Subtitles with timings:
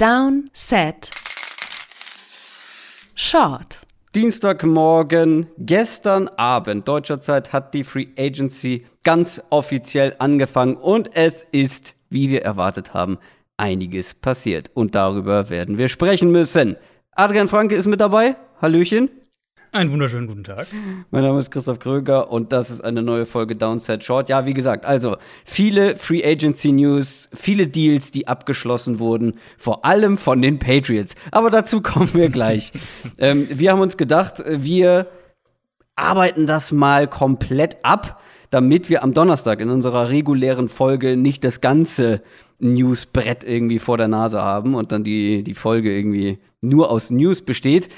[0.00, 1.10] Down, Set,
[3.14, 3.80] Short.
[4.14, 11.96] Dienstagmorgen, gestern Abend deutscher Zeit hat die Free Agency ganz offiziell angefangen und es ist,
[12.08, 13.18] wie wir erwartet haben,
[13.58, 14.70] einiges passiert.
[14.72, 16.78] Und darüber werden wir sprechen müssen.
[17.12, 18.36] Adrian Franke ist mit dabei.
[18.62, 19.10] Hallöchen.
[19.72, 20.66] Einen wunderschönen guten Tag.
[21.12, 24.28] Mein Name ist Christoph Kröger und das ist eine neue Folge Downset Short.
[24.28, 30.18] Ja, wie gesagt, also viele Free Agency News, viele Deals, die abgeschlossen wurden, vor allem
[30.18, 31.14] von den Patriots.
[31.30, 32.72] Aber dazu kommen wir gleich.
[33.18, 35.06] ähm, wir haben uns gedacht, wir
[35.94, 41.60] arbeiten das mal komplett ab, damit wir am Donnerstag in unserer regulären Folge nicht das
[41.60, 42.22] ganze
[42.58, 47.42] Newsbrett irgendwie vor der Nase haben und dann die, die Folge irgendwie nur aus News
[47.42, 47.88] besteht.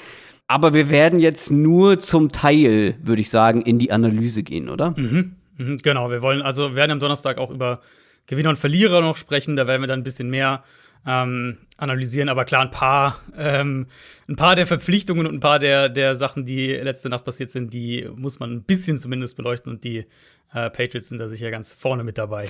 [0.47, 4.91] Aber wir werden jetzt nur zum Teil, würde ich sagen, in die Analyse gehen, oder?
[4.97, 5.35] Mhm.
[5.57, 7.81] Mhm, genau, wir wollen also werden am Donnerstag auch über
[8.27, 9.55] Gewinner und Verlierer noch sprechen.
[9.55, 10.63] Da werden wir dann ein bisschen mehr
[11.05, 12.29] ähm, analysieren.
[12.29, 13.87] Aber klar, ein paar, ähm,
[14.27, 17.73] ein paar der Verpflichtungen und ein paar der, der Sachen, die letzte Nacht passiert sind,
[17.73, 19.71] die muss man ein bisschen zumindest beleuchten.
[19.71, 20.05] Und die
[20.53, 22.47] äh, Patriots sind da sicher ganz vorne mit dabei.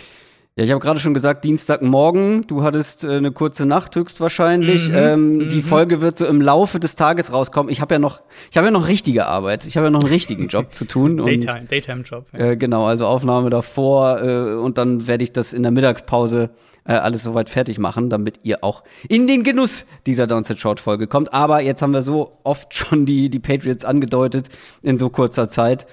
[0.56, 4.90] Ja, ich habe gerade schon gesagt, Dienstagmorgen, du hattest äh, eine kurze Nacht höchstwahrscheinlich.
[4.90, 5.50] Mhm, ähm, mhm.
[5.50, 7.72] Die Folge wird so im Laufe des Tages rauskommen.
[7.72, 9.66] Ich habe ja noch, ich habe ja noch richtige Arbeit.
[9.66, 11.18] Ich habe ja noch einen richtigen Job zu tun.
[11.26, 12.28] Daytime, Daytime Job.
[12.34, 12.52] Ja.
[12.52, 16.52] Äh, genau, also Aufnahme davor äh, und dann werde ich das in der Mittagspause
[16.86, 21.08] äh, alles soweit fertig machen, damit ihr auch in den Genuss dieser Downset Short Folge
[21.08, 21.34] kommt.
[21.34, 24.50] Aber jetzt haben wir so oft schon die die Patriots angedeutet
[24.84, 25.88] in so kurzer Zeit.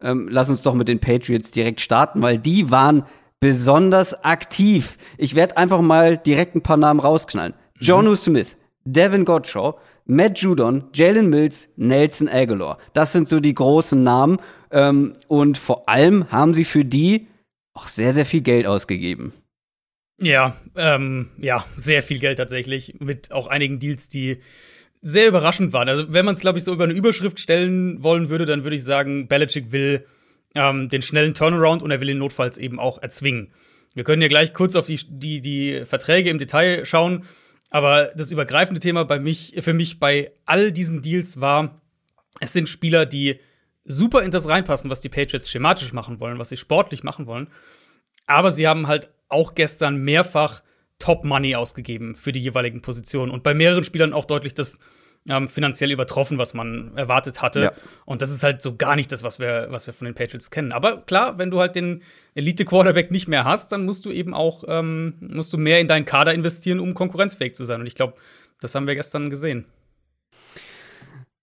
[0.00, 3.04] Ähm, lass uns doch mit den Patriots direkt starten, weil die waren
[3.46, 4.98] besonders aktiv.
[5.18, 7.52] Ich werde einfach mal direkt ein paar Namen rausknallen.
[7.52, 7.80] Mhm.
[7.80, 12.78] Jonu Smith, Devin Gottschall, Matt Judon, Jalen Mills, Nelson Aguilar.
[12.92, 14.38] Das sind so die großen Namen.
[14.72, 17.28] Ähm, und vor allem haben sie für die
[17.72, 19.32] auch sehr, sehr viel Geld ausgegeben.
[20.20, 22.96] Ja, ähm, ja, sehr viel Geld tatsächlich.
[22.98, 24.38] Mit auch einigen Deals, die
[25.02, 25.88] sehr überraschend waren.
[25.88, 28.74] Also, wenn man es, glaube ich, so über eine Überschrift stellen wollen würde, dann würde
[28.74, 30.04] ich sagen, Belichick will
[30.56, 33.52] ähm, den schnellen Turnaround und er will ihn notfalls eben auch erzwingen.
[33.94, 37.24] Wir können ja gleich kurz auf die, die, die Verträge im Detail schauen,
[37.70, 41.80] aber das übergreifende Thema bei mich, für mich bei all diesen Deals war,
[42.40, 43.40] es sind Spieler, die
[43.84, 47.48] super in das reinpassen, was die Patriots schematisch machen wollen, was sie sportlich machen wollen.
[48.26, 50.62] Aber sie haben halt auch gestern mehrfach
[50.98, 54.78] Top Money ausgegeben für die jeweiligen Positionen und bei mehreren Spielern auch deutlich das
[55.28, 57.60] ähm, finanziell übertroffen, was man erwartet hatte.
[57.60, 57.72] Ja.
[58.04, 60.50] Und das ist halt so gar nicht das, was wir, was wir von den Patriots
[60.50, 60.72] kennen.
[60.72, 62.02] Aber klar, wenn du halt den
[62.34, 66.04] Elite-Quarterback nicht mehr hast, dann musst du eben auch ähm, musst du mehr in deinen
[66.04, 67.80] Kader investieren, um konkurrenzfähig zu sein.
[67.80, 68.14] Und ich glaube,
[68.60, 69.66] das haben wir gestern gesehen.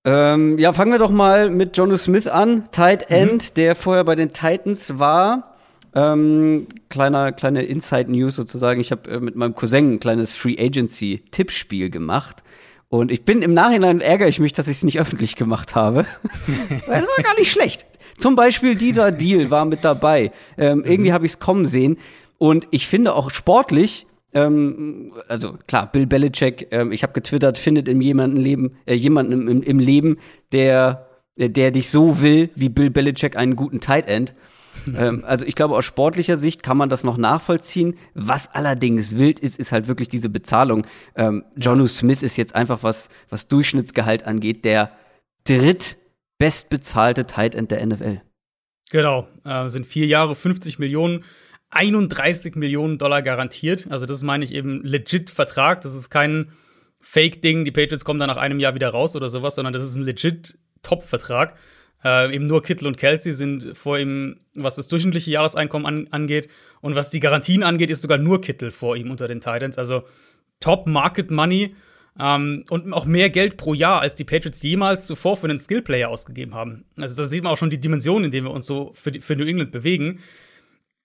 [0.05, 3.15] Ähm, ja, fangen wir doch mal mit Jono Smith an, Tight mhm.
[3.15, 3.53] End, mhm.
[3.55, 5.55] der vorher bei den Titans war.
[5.95, 8.81] Ähm, kleiner, kleine Inside News sozusagen.
[8.81, 12.43] Ich habe äh, mit meinem Cousin ein kleines Free Agency Tippspiel gemacht.
[12.93, 16.05] Und ich bin im Nachhinein ärgere ich mich, dass ich es nicht öffentlich gemacht habe.
[16.87, 17.87] Es war gar nicht schlecht.
[18.19, 20.31] Zum Beispiel dieser Deal war mit dabei.
[20.59, 20.85] Ähm, mhm.
[20.85, 21.97] Irgendwie habe ich es kommen sehen.
[22.37, 24.05] Und ich finde auch sportlich,
[24.35, 29.47] ähm, also klar, Bill Belichick, ähm, ich habe getwittert, findet in jemandem Leben, äh, jemanden
[29.47, 30.19] im, im Leben,
[30.51, 34.35] der, der dich so will, wie Bill Belichick einen guten Tight End.
[34.95, 37.95] ähm, also ich glaube, aus sportlicher Sicht kann man das noch nachvollziehen.
[38.13, 40.85] Was allerdings wild ist, ist halt wirklich diese Bezahlung.
[41.15, 44.91] Ähm, Jonu Smith ist jetzt einfach, was, was Durchschnittsgehalt angeht, der
[45.45, 48.21] drittbestbezahlte Tight End der NFL.
[48.91, 51.23] Genau, äh, sind vier Jahre, 50 Millionen.
[51.71, 53.87] 31 Millionen Dollar garantiert.
[53.89, 55.81] Also, das meine ich eben legit Vertrag.
[55.81, 56.51] Das ist kein
[57.01, 57.65] Fake-Ding.
[57.65, 60.03] Die Patriots kommen dann nach einem Jahr wieder raus oder sowas, sondern das ist ein
[60.03, 61.55] legit Top-Vertrag.
[62.03, 66.49] Äh, eben nur Kittel und Kelsey sind vor ihm, was das durchschnittliche Jahreseinkommen an, angeht.
[66.81, 69.77] Und was die Garantien angeht, ist sogar nur Kittel vor ihm unter den Titans.
[69.77, 70.03] Also
[70.59, 71.73] Top Market Money
[72.19, 76.09] ähm, und auch mehr Geld pro Jahr, als die Patriots jemals zuvor für einen Skillplayer
[76.09, 76.85] ausgegeben haben.
[76.97, 79.35] Also da sieht man auch schon die Dimension, in der wir uns so für, für
[79.35, 80.19] New England bewegen.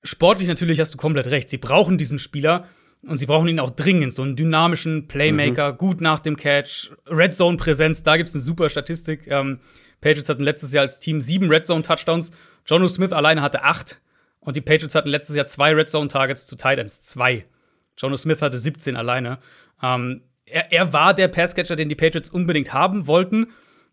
[0.03, 1.49] Sportlich natürlich hast du komplett recht.
[1.49, 2.67] Sie brauchen diesen Spieler
[3.03, 4.13] und sie brauchen ihn auch dringend.
[4.13, 5.79] So einen dynamischen Playmaker, mhm.
[5.79, 8.03] gut nach dem Catch, Red Zone Präsenz.
[8.03, 9.27] Da gibt es eine super Statistik.
[9.29, 9.61] Ähm,
[10.01, 12.31] Patriots hatten letztes Jahr als Team sieben Red Zone Touchdowns.
[12.67, 14.01] Jono Smith alleine hatte acht.
[14.41, 17.03] Und die Patriots hatten letztes Jahr zwei Red Zone Targets zu Titans.
[17.03, 17.47] Zwei.
[17.97, 19.39] Jono Smith hatte 17 alleine.
[19.83, 23.49] Ähm, er, er, war der Passcatcher, den die Patriots unbedingt haben wollten.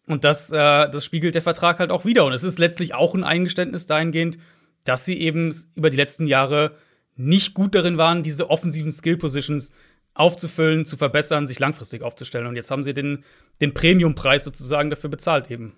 [0.07, 2.25] Und das, äh, das spiegelt der Vertrag halt auch wieder.
[2.25, 4.37] Und es ist letztlich auch ein Eingeständnis dahingehend,
[4.83, 6.75] dass sie eben über die letzten Jahre
[7.15, 9.73] nicht gut darin waren, diese offensiven Skill-Positions
[10.13, 12.47] aufzufüllen, zu verbessern, sich langfristig aufzustellen.
[12.47, 13.23] Und jetzt haben sie den,
[13.61, 15.73] den Premium-Preis sozusagen dafür bezahlt eben.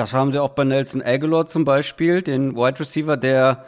[0.00, 3.66] Das haben sie auch bei Nelson Aguilar zum Beispiel, den Wide Receiver, der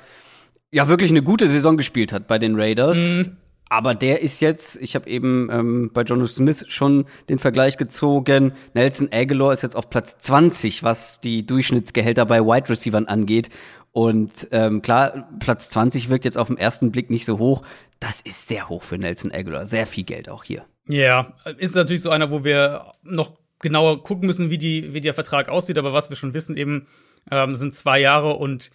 [0.71, 2.97] ja wirklich eine gute Saison gespielt hat bei den Raiders.
[2.97, 3.37] Mhm.
[3.69, 8.53] Aber der ist jetzt, ich habe eben ähm, bei Jono Smith schon den Vergleich gezogen,
[8.73, 13.51] Nelson Aguilar ist jetzt auf Platz 20, was die Durchschnittsgehälter bei Wide Receivern angeht.
[13.91, 17.63] Und ähm, klar, Platz 20 wirkt jetzt auf den ersten Blick nicht so hoch.
[18.01, 19.67] Das ist sehr hoch für Nelson Aguilar.
[19.67, 20.65] Sehr viel Geld auch hier.
[20.89, 25.15] Ja, ist natürlich so einer, wo wir noch genauer gucken müssen, wie, die, wie der
[25.15, 25.79] Vertrag aussieht.
[25.79, 26.87] Aber was wir schon wissen, eben
[27.31, 28.71] ähm, sind zwei Jahre und,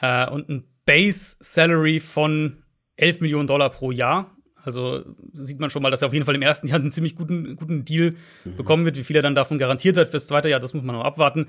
[0.00, 2.64] äh, und ein Base Salary von
[2.96, 4.36] 11 Millionen Dollar pro Jahr.
[4.62, 7.14] Also sieht man schon mal, dass er auf jeden Fall im ersten Jahr einen ziemlich
[7.14, 8.14] guten, guten Deal
[8.44, 8.56] mhm.
[8.56, 8.96] bekommen wird.
[8.96, 11.46] Wie viel er dann davon garantiert hat fürs zweite Jahr, das muss man noch abwarten.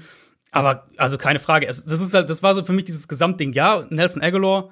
[0.51, 1.65] Aber also keine Frage.
[1.65, 3.53] das ist halt, das war so für mich dieses Gesamtding.
[3.53, 4.69] Ja, Nelson Aguilar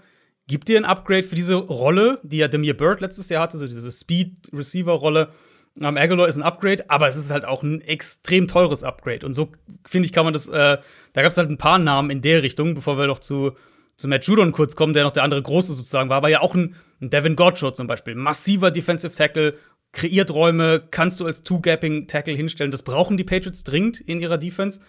[0.48, 3.68] gibt dir ein Upgrade für diese Rolle, die ja Demir Bird letztes Jahr hatte, so
[3.68, 5.30] diese Speed-Receiver-Rolle.
[5.78, 9.26] Um, Aguilar ist ein Upgrade, aber es ist halt auch ein extrem teures Upgrade.
[9.26, 9.52] Und so,
[9.86, 10.78] finde ich, kann man das, äh,
[11.14, 13.54] da gab es halt ein paar Namen in der Richtung, bevor wir noch zu,
[13.96, 16.56] zu Matt Judon kurz kommen, der noch der andere große sozusagen war, aber ja auch
[16.56, 18.16] ein, ein Devin Gottschalk zum Beispiel.
[18.16, 19.56] Massiver Defensive Tackle,
[19.92, 22.72] kreiert Räume, kannst du als Two-Gapping-Tackle hinstellen.
[22.72, 24.82] Das brauchen die Patriots dringend in ihrer Defense.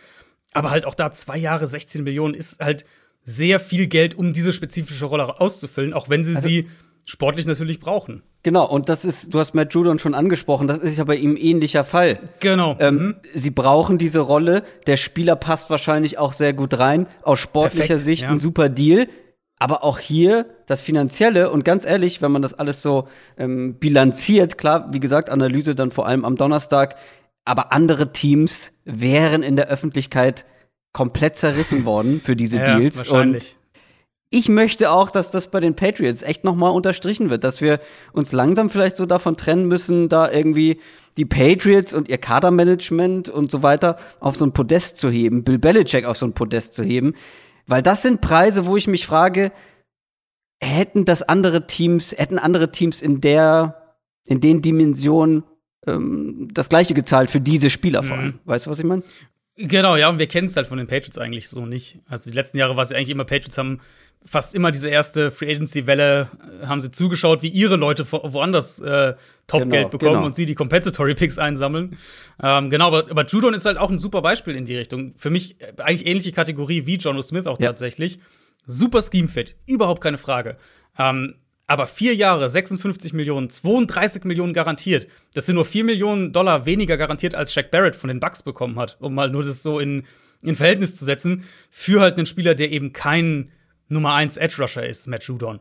[0.52, 2.84] Aber halt auch da zwei Jahre 16 Millionen ist halt
[3.22, 6.68] sehr viel Geld, um diese spezifische Rolle auszufüllen, auch wenn sie also, sie
[7.04, 8.22] sportlich natürlich brauchen.
[8.42, 11.36] Genau, und das ist, du hast Matt Judon schon angesprochen, das ist ja bei ihm
[11.36, 12.18] ähnlicher Fall.
[12.40, 12.74] Genau.
[12.78, 13.16] Ähm, mhm.
[13.34, 18.04] Sie brauchen diese Rolle, der Spieler passt wahrscheinlich auch sehr gut rein, aus sportlicher Perfekt,
[18.04, 18.30] Sicht ja.
[18.30, 19.08] ein super Deal.
[19.62, 24.56] Aber auch hier das Finanzielle und ganz ehrlich, wenn man das alles so ähm, bilanziert,
[24.56, 26.96] klar, wie gesagt, Analyse dann vor allem am Donnerstag,
[27.44, 30.46] aber andere Teams wären in der Öffentlichkeit
[30.94, 33.06] komplett zerrissen worden für diese ja, Deals.
[33.08, 33.56] Und
[34.30, 37.80] ich möchte auch, dass das bei den Patriots echt nochmal unterstrichen wird, dass wir
[38.12, 40.80] uns langsam vielleicht so davon trennen müssen, da irgendwie
[41.16, 45.58] die Patriots und ihr Kadermanagement und so weiter auf so ein Podest zu heben, Bill
[45.58, 47.14] Belichick auf so ein Podest zu heben,
[47.66, 49.50] weil das sind Preise, wo ich mich frage,
[50.62, 53.96] hätten das andere Teams, hätten andere Teams in der,
[54.26, 55.42] in den Dimensionen
[55.88, 58.26] ähm, das gleiche gezahlt für diese Spieler vor allem.
[58.26, 58.38] Mhm.
[58.44, 59.02] Weißt du, was ich meine?
[59.56, 61.98] Genau, ja, und wir kennen es halt von den Patriots eigentlich so nicht.
[62.06, 63.80] Also die letzten Jahre war es ja eigentlich immer, Patriots haben
[64.24, 66.28] fast immer diese erste Free Agency-Welle,
[66.62, 69.14] äh, haben sie zugeschaut, wie ihre Leute woanders äh,
[69.46, 70.26] Top-Geld genau, bekommen genau.
[70.26, 71.96] und sie die Compensatory Picks einsammeln.
[72.42, 75.14] Ähm, genau, aber, aber Judon ist halt auch ein super Beispiel in die Richtung.
[75.16, 77.22] Für mich äh, eigentlich ähnliche Kategorie wie John o.
[77.22, 77.68] Smith auch ja.
[77.68, 78.18] tatsächlich.
[78.66, 80.56] Super Scheme-Fit, überhaupt keine Frage.
[80.98, 81.36] Ähm,
[81.66, 85.06] aber vier Jahre, 56 Millionen, 32 Millionen garantiert.
[85.34, 88.76] Das sind nur 4 Millionen Dollar weniger garantiert, als Shaq Barrett von den Bucks bekommen
[88.78, 90.04] hat, um mal nur das so in,
[90.42, 93.52] in Verhältnis zu setzen, für halt einen Spieler, der eben kein
[93.90, 95.60] Nummer 1 Edge Rusher ist, Matt Judon.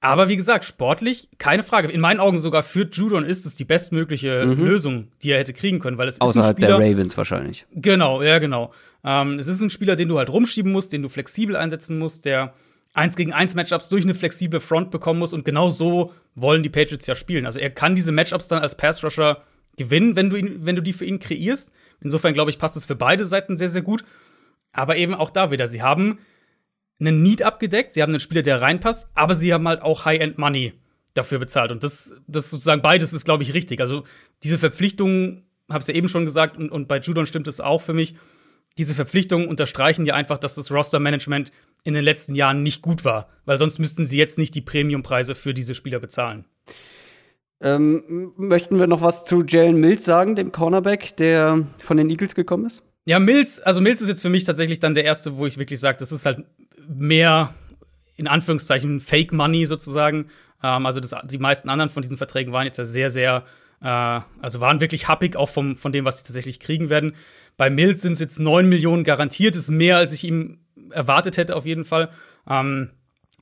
[0.00, 1.88] Aber wie gesagt, sportlich, keine Frage.
[1.88, 4.64] In meinen Augen sogar für Judon ist es die bestmögliche mhm.
[4.64, 7.66] Lösung, die er hätte kriegen können, weil es Außerhalb ist ein Spieler, der Ravens wahrscheinlich.
[7.72, 8.72] Genau, ja, genau.
[9.04, 12.26] Ähm, es ist ein Spieler, den du halt rumschieben musst, den du flexibel einsetzen musst,
[12.26, 12.54] der
[12.94, 15.32] 1 gegen 1 Matchups durch eine flexible Front bekommen muss.
[15.32, 17.44] Und genau so wollen die Patriots ja spielen.
[17.44, 19.42] Also er kann diese Matchups dann als Pass Rusher
[19.76, 21.72] gewinnen, wenn du, ihn, wenn du die für ihn kreierst.
[22.00, 24.04] Insofern glaube ich, passt es für beide Seiten sehr, sehr gut.
[24.72, 26.18] Aber eben auch da wieder, sie haben
[27.00, 30.38] einen Need abgedeckt, sie haben einen Spieler, der reinpasst, aber sie haben halt auch High-End
[30.38, 30.72] Money
[31.14, 31.70] dafür bezahlt.
[31.70, 33.80] Und das, das sozusagen beides ist, glaube ich, richtig.
[33.80, 34.04] Also
[34.42, 37.82] diese Verpflichtungen, habe es ja eben schon gesagt, und, und bei Judon stimmt es auch
[37.82, 38.14] für mich,
[38.78, 41.50] diese Verpflichtungen unterstreichen ja einfach, dass das Roster-Management
[41.82, 45.34] in den letzten Jahren nicht gut war, weil sonst müssten sie jetzt nicht die Premiumpreise
[45.34, 46.44] für diese Spieler bezahlen.
[47.60, 52.36] Ähm, möchten wir noch was zu Jalen Mills sagen, dem Cornerback, der von den Eagles
[52.36, 52.84] gekommen ist?
[53.04, 55.80] Ja, Mills, also Mills ist jetzt für mich tatsächlich dann der erste, wo ich wirklich
[55.80, 56.44] sage, das ist halt
[56.88, 57.54] mehr
[58.16, 60.30] in Anführungszeichen Fake Money sozusagen.
[60.62, 63.44] Ähm, also das, die meisten anderen von diesen Verträgen waren jetzt ja sehr, sehr,
[63.80, 67.14] äh, also waren wirklich happig auch vom, von dem, was sie tatsächlich kriegen werden.
[67.56, 70.58] Bei Mills sind es jetzt 9 Millionen garantiert, ist mehr, als ich ihm
[70.90, 72.10] erwartet hätte, auf jeden Fall.
[72.48, 72.90] Ähm,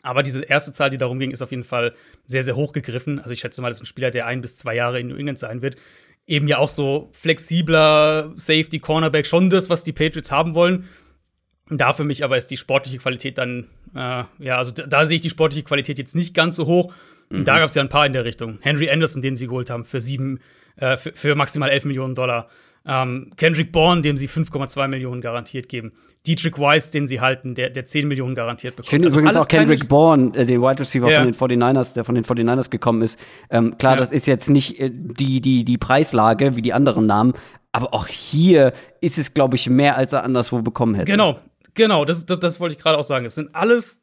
[0.02, 1.92] aber diese erste Zahl, die darum ging, ist auf jeden Fall
[2.26, 3.18] sehr, sehr hoch gegriffen.
[3.18, 5.16] Also ich schätze mal, das ist ein Spieler, der ein bis zwei Jahre in New
[5.16, 5.76] England sein wird.
[6.26, 10.88] Eben ja auch so flexibler Safety, Cornerback, schon das, was die Patriots haben wollen.
[11.68, 15.16] Da für mich aber ist die sportliche Qualität dann, äh, ja, also da, da, sehe
[15.16, 16.92] ich die sportliche Qualität jetzt nicht ganz so hoch.
[17.28, 17.44] Mhm.
[17.44, 18.58] Da gab es ja ein paar in der Richtung.
[18.60, 20.40] Henry Anderson, den sie geholt haben, für sieben,
[20.76, 22.48] äh, für, für, maximal 11 Millionen Dollar.
[22.86, 25.92] Ähm, Kendrick Bourne, dem sie 5,2 Millionen garantiert geben.
[26.24, 28.86] Dietrich Weiss, den sie halten, der, der 10 Millionen garantiert bekommt.
[28.86, 31.18] Ich finde also übrigens auch Kendrick Bourne, äh, den Wide Receiver ja.
[31.18, 33.18] von den 49ers, der von den 49ers gekommen ist.
[33.50, 33.98] Ähm, klar, ja.
[33.98, 37.34] das ist jetzt nicht äh, die, die, die Preislage wie die anderen Namen,
[37.72, 41.10] aber auch hier ist es, glaube ich, mehr, als er anderswo bekommen hätte.
[41.10, 41.38] Genau,
[41.76, 43.24] genau, das, das, das wollte ich gerade auch sagen.
[43.24, 44.02] Es sind alles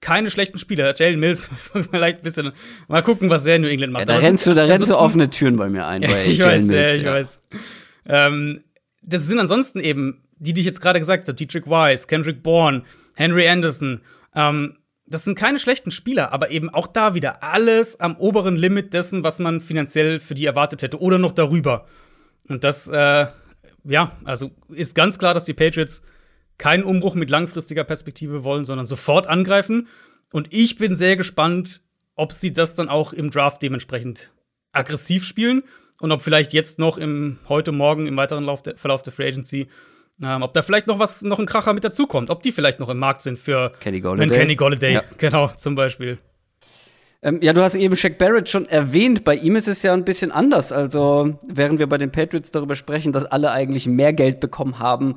[0.00, 0.94] keine schlechten Spieler.
[0.94, 1.50] Jalen Mills,
[1.90, 2.52] vielleicht ein bisschen.
[2.88, 4.08] Mal gucken, was er in New England macht.
[4.08, 6.02] Ja, da rennst du, da rennst du offene Türen bei mir ein.
[6.02, 7.12] Bei ich Jalen weiß, Mills, ja, ich ja.
[7.12, 7.40] weiß.
[8.06, 8.64] Ähm,
[9.02, 12.82] das sind ansonsten eben die, die ich jetzt gerade gesagt habe, Dietrich Weiss, Kendrick Bourne,
[13.14, 14.00] Henry Anderson,
[14.34, 18.94] ähm, das sind keine schlechten Spieler, aber eben auch da wieder alles am oberen Limit
[18.94, 21.86] dessen, was man finanziell für die erwartet hätte oder noch darüber.
[22.48, 23.26] Und das, äh,
[23.84, 26.02] ja, also ist ganz klar, dass die Patriots
[26.58, 29.88] keinen Umbruch mit langfristiger Perspektive wollen, sondern sofort angreifen.
[30.32, 31.80] Und ich bin sehr gespannt,
[32.14, 34.32] ob sie das dann auch im Draft dementsprechend
[34.72, 35.62] aggressiv spielen
[36.00, 39.68] und ob vielleicht jetzt noch im heute Morgen im weiteren der, Verlauf der Free Agency
[40.22, 42.88] ähm, ob da vielleicht noch was, noch ein Kracher mit dazukommt, ob die vielleicht noch
[42.88, 44.30] im Markt sind für Kenny Golladay.
[44.30, 45.02] Wenn Kenny Golladay, ja.
[45.18, 46.18] genau, zum Beispiel.
[47.22, 49.24] Ähm, ja, du hast eben Shaq Barrett schon erwähnt.
[49.24, 50.70] Bei ihm ist es ja ein bisschen anders.
[50.70, 55.16] Also, während wir bei den Patriots darüber sprechen, dass alle eigentlich mehr Geld bekommen haben,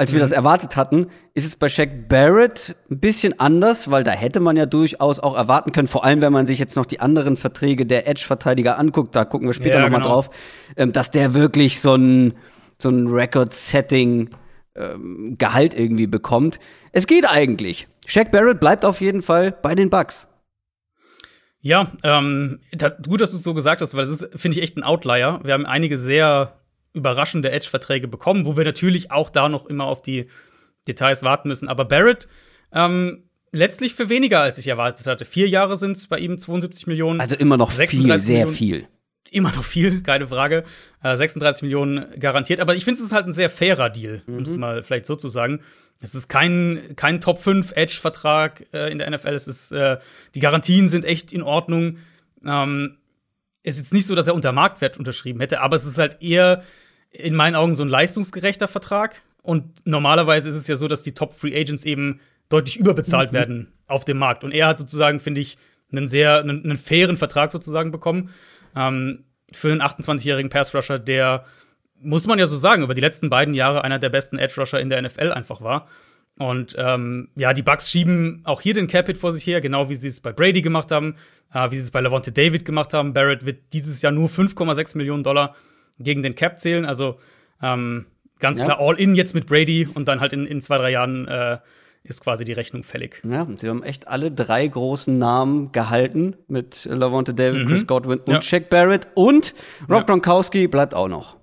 [0.00, 0.22] als wir mhm.
[0.22, 4.56] das erwartet hatten, ist es bei Shaq Barrett ein bisschen anders, weil da hätte man
[4.56, 7.84] ja durchaus auch erwarten können, vor allem wenn man sich jetzt noch die anderen Verträge
[7.84, 10.08] der Edge-Verteidiger anguckt, da gucken wir später ja, noch mal genau.
[10.08, 10.30] drauf,
[10.78, 12.32] ähm, dass der wirklich so ein
[12.78, 14.30] so ein Record-Setting
[14.74, 16.60] ähm, Gehalt irgendwie bekommt.
[16.92, 17.86] Es geht eigentlich.
[18.06, 20.28] Shaq Barrett bleibt auf jeden Fall bei den Bucks.
[21.60, 22.60] Ja, ähm,
[23.06, 25.40] gut, dass du es so gesagt hast, weil das ist, finde ich, echt ein Outlier.
[25.44, 26.59] Wir haben einige sehr
[26.92, 30.26] überraschende Edge-Verträge bekommen, wo wir natürlich auch da noch immer auf die
[30.88, 31.68] Details warten müssen.
[31.68, 32.28] Aber Barrett,
[32.72, 35.24] ähm, letztlich für weniger, als ich erwartet hatte.
[35.24, 37.20] Vier Jahre sind es bei ihm 72 Millionen.
[37.20, 38.54] Also immer noch viel, sehr Millionen.
[38.54, 38.88] viel
[39.30, 40.64] immer noch viel, keine Frage.
[41.02, 42.60] Äh, 36 Millionen garantiert.
[42.60, 44.38] Aber ich finde, es ist halt ein sehr fairer Deal, mhm.
[44.38, 45.60] um es mal vielleicht so zu sagen.
[46.00, 49.34] Es ist kein, kein Top 5 Edge-Vertrag äh, in der NFL.
[49.34, 49.98] Es ist, äh,
[50.34, 51.98] die Garantien sind echt in Ordnung.
[52.44, 52.96] Ähm,
[53.62, 56.62] ist jetzt nicht so, dass er unter Marktwert unterschrieben hätte, aber es ist halt eher
[57.10, 59.22] in meinen Augen so ein leistungsgerechter Vertrag.
[59.42, 63.36] Und normalerweise ist es ja so, dass die Top Free Agents eben deutlich überbezahlt mhm.
[63.36, 64.44] werden auf dem Markt.
[64.44, 65.58] Und er hat sozusagen, finde ich,
[65.92, 68.30] einen sehr, einen, einen fairen Vertrag sozusagen bekommen.
[68.76, 71.44] Ähm, für einen 28-jährigen Pass-Rusher, der,
[72.00, 74.90] muss man ja so sagen, über die letzten beiden Jahre einer der besten Edge-Rusher in
[74.90, 75.88] der NFL einfach war.
[76.38, 79.94] Und ähm, ja, die Bucks schieben auch hier den Capit vor sich her, genau wie
[79.94, 81.16] sie es bei Brady gemacht haben,
[81.52, 83.12] äh, wie sie es bei Levante David gemacht haben.
[83.12, 85.54] Barrett wird dieses Jahr nur 5,6 Millionen Dollar
[85.98, 86.86] gegen den Cap zählen.
[86.86, 87.18] Also
[87.62, 88.06] ähm,
[88.38, 88.64] ganz ja.
[88.64, 91.58] klar All-In jetzt mit Brady und dann halt in, in zwei, drei Jahren äh,
[92.02, 93.20] ist quasi die Rechnung fällig.
[93.28, 97.68] Ja, sie haben echt alle drei großen Namen gehalten mit Lavonte David, mhm.
[97.68, 98.42] Chris Godwin und ja.
[98.42, 100.02] Shaq Barrett und Rob ja.
[100.02, 101.39] Gronkowski bleibt auch noch.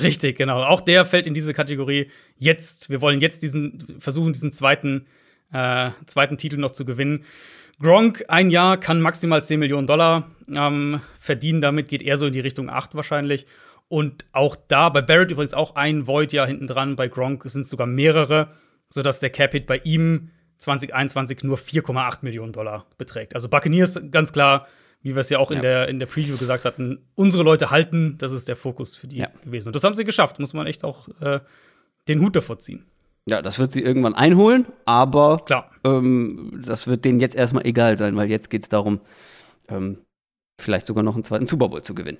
[0.00, 0.62] Richtig, genau.
[0.62, 2.10] Auch der fällt in diese Kategorie.
[2.36, 5.06] Jetzt, wir wollen jetzt diesen versuchen, diesen zweiten,
[5.52, 7.24] äh, zweiten Titel noch zu gewinnen.
[7.80, 11.60] Gronk, ein Jahr, kann maximal 10 Millionen Dollar ähm, verdienen.
[11.60, 13.46] Damit geht er so in die Richtung 8 wahrscheinlich.
[13.88, 17.62] Und auch da, bei Barrett übrigens auch ein Void ja hinten dran, bei Gronk sind
[17.62, 18.48] es sogar mehrere
[18.92, 23.34] sodass der Cap-Hit bei ihm 2021 nur 4,8 Millionen Dollar beträgt.
[23.34, 24.68] Also Buccaneers ganz klar,
[25.02, 25.62] wie wir es ja auch in, ja.
[25.62, 29.18] der, in der Preview gesagt hatten, unsere Leute halten, das ist der Fokus für die
[29.18, 29.28] ja.
[29.44, 29.68] gewesen.
[29.68, 31.40] Und das haben sie geschafft, muss man echt auch äh,
[32.08, 32.86] den Hut davor ziehen.
[33.28, 35.70] Ja, das wird sie irgendwann einholen, aber Klar.
[35.84, 39.00] Ähm, das wird denen jetzt erstmal egal sein, weil jetzt geht es darum,
[39.68, 39.98] ähm,
[40.60, 42.18] vielleicht sogar noch einen zweiten Super Bowl zu gewinnen.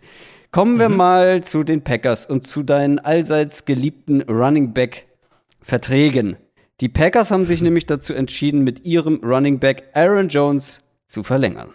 [0.51, 0.97] Kommen wir mhm.
[0.97, 5.07] mal zu den Packers und zu deinen allseits geliebten Running Back
[5.61, 6.37] Verträgen.
[6.81, 11.71] Die Packers haben sich nämlich dazu entschieden, mit ihrem Running Back Aaron Jones zu verlängern.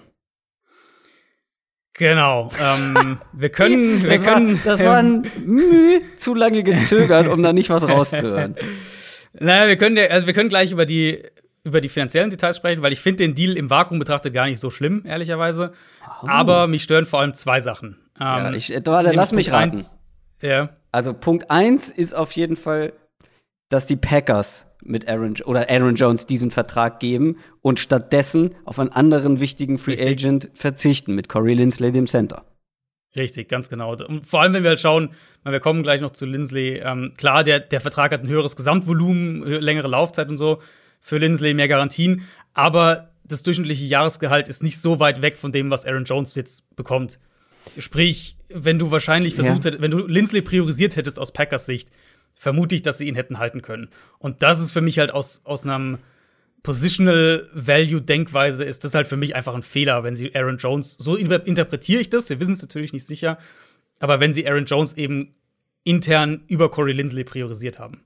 [1.97, 2.51] Genau.
[2.59, 4.63] Ähm, wir können, wir das können.
[4.63, 8.55] War, das war ein Mühe zu lange gezögert, um da nicht was rauszuhören.
[9.39, 11.23] naja, wir können, also wir können gleich über die
[11.63, 14.59] über die finanziellen Details sprechen, weil ich finde den Deal im Vakuum betrachtet gar nicht
[14.59, 15.73] so schlimm, ehrlicherweise.
[16.23, 16.27] Oh.
[16.27, 17.97] Aber mich stören vor allem zwei Sachen.
[18.19, 19.75] Ähm, ja, ich, warte, lass mich raten.
[19.75, 19.97] Eins,
[20.41, 20.69] ja.
[20.93, 22.93] Also Punkt eins ist auf jeden Fall,
[23.69, 28.91] dass die Packers mit Aaron oder Aaron Jones diesen Vertrag geben und stattdessen auf einen
[28.91, 30.07] anderen wichtigen Free Richtig.
[30.07, 32.45] Agent verzichten mit Corey Lindsley dem Center.
[33.15, 33.95] Richtig, ganz genau.
[33.95, 35.09] Und vor allem, wenn wir halt schauen,
[35.43, 36.81] wir kommen gleich noch zu Lindsley.
[36.83, 40.61] Ähm, klar, der, der Vertrag hat ein höheres Gesamtvolumen, längere Laufzeit und so.
[41.01, 42.27] Für Lindsley mehr Garantien.
[42.53, 46.75] Aber das durchschnittliche Jahresgehalt ist nicht so weit weg von dem, was Aaron Jones jetzt
[46.75, 47.19] bekommt.
[47.77, 49.71] Sprich, wenn du wahrscheinlich versucht ja.
[49.71, 51.89] hättest, wenn du Lindsley priorisiert hättest aus Packers Sicht,
[52.37, 53.89] vermute ich, dass sie ihn hätten halten können.
[54.19, 55.97] Und das ist für mich halt aus, aus einem
[56.63, 60.93] Positional Value Denkweise ist das halt für mich einfach ein Fehler, wenn sie Aaron Jones,
[60.93, 63.37] so interpretiere ich das, wir wissen es natürlich nicht sicher,
[63.99, 65.35] aber wenn sie Aaron Jones eben
[65.83, 68.03] intern über Corey Lindsley priorisiert haben.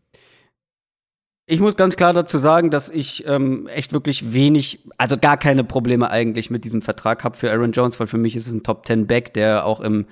[1.48, 5.64] Ich muss ganz klar dazu sagen, dass ich ähm, echt wirklich wenig, also gar keine
[5.64, 8.64] Probleme eigentlich mit diesem Vertrag habe für Aaron Jones, weil für mich ist es ein
[8.64, 10.06] Top 10 Back, der auch im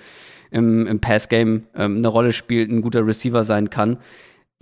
[0.51, 3.97] im, im Passgame ähm, eine Rolle spielt, ein guter Receiver sein kann.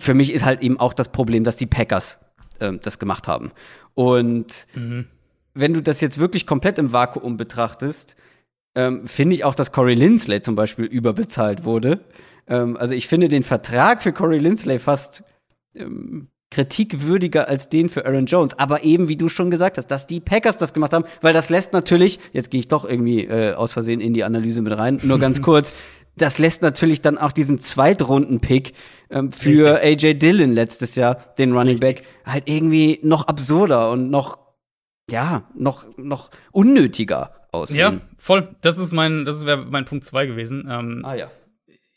[0.00, 2.18] Für mich ist halt eben auch das Problem, dass die Packers
[2.60, 3.52] ähm, das gemacht haben.
[3.94, 5.06] Und mhm.
[5.54, 8.16] wenn du das jetzt wirklich komplett im Vakuum betrachtest,
[8.74, 12.04] ähm, finde ich auch, dass Corey Lindsley zum Beispiel überbezahlt wurde.
[12.46, 15.24] Ähm, also ich finde den Vertrag für Corey Lindsley fast
[15.74, 18.58] ähm, kritikwürdiger als den für Aaron Jones.
[18.58, 21.50] Aber eben, wie du schon gesagt hast, dass die Packers das gemacht haben, weil das
[21.50, 24.98] lässt natürlich, jetzt gehe ich doch irgendwie äh, aus Versehen in die Analyse mit rein,
[25.02, 25.74] nur ganz kurz,
[26.16, 28.72] das lässt natürlich dann auch diesen Zweitrunden-Pick
[29.10, 30.04] ähm, für Richtig.
[30.04, 34.38] AJ Dillon letztes Jahr, den Running Back, halt irgendwie noch absurder und noch,
[35.08, 37.78] ja, noch, noch unnötiger aussehen.
[37.78, 38.56] Ja, voll.
[38.60, 40.66] Das ist mein, das wäre mein Punkt zwei gewesen.
[40.68, 41.30] Ähm, ah ja.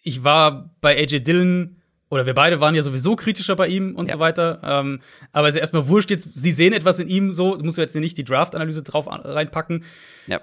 [0.04, 1.81] Ich war bei AJ Dillon
[2.12, 4.14] oder wir beide waren ja sowieso kritischer bei ihm und ja.
[4.14, 4.60] so weiter.
[4.64, 5.00] Ähm,
[5.32, 7.96] aber es ist erstmal wurscht jetzt, sie sehen etwas in ihm so, du musst jetzt
[7.96, 9.86] nicht die Draft-Analyse drauf reinpacken.
[10.28, 10.42] Ja.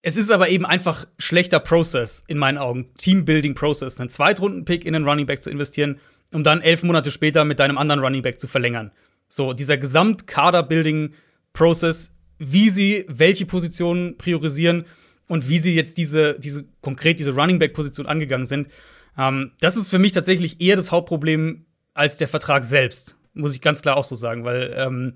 [0.00, 2.94] Es ist aber eben einfach schlechter Prozess in meinen Augen.
[2.96, 4.00] Teambuilding-Process.
[4.00, 6.00] Einen Zweitrunden-Pick in einen Running Back zu investieren,
[6.32, 8.90] um dann elf Monate später mit deinem anderen Running Back zu verlängern.
[9.28, 14.86] So, dieser Gesamt-Kader-Building-Process, wie sie welche Positionen priorisieren
[15.28, 18.68] und wie sie jetzt diese, diese konkret diese Running Back-Position angegangen sind
[19.18, 23.60] ähm, das ist für mich tatsächlich eher das Hauptproblem als der Vertrag selbst, muss ich
[23.60, 25.14] ganz klar auch so sagen, weil, ähm,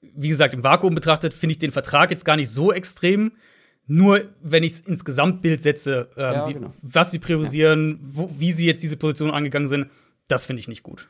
[0.00, 3.32] wie gesagt, im Vakuum betrachtet finde ich den Vertrag jetzt gar nicht so extrem.
[3.86, 6.72] Nur wenn ich es ins Gesamtbild setze, ähm, ja, wie, genau.
[6.82, 9.90] was sie priorisieren, wo, wie sie jetzt diese Position angegangen sind,
[10.28, 11.08] das finde ich nicht gut.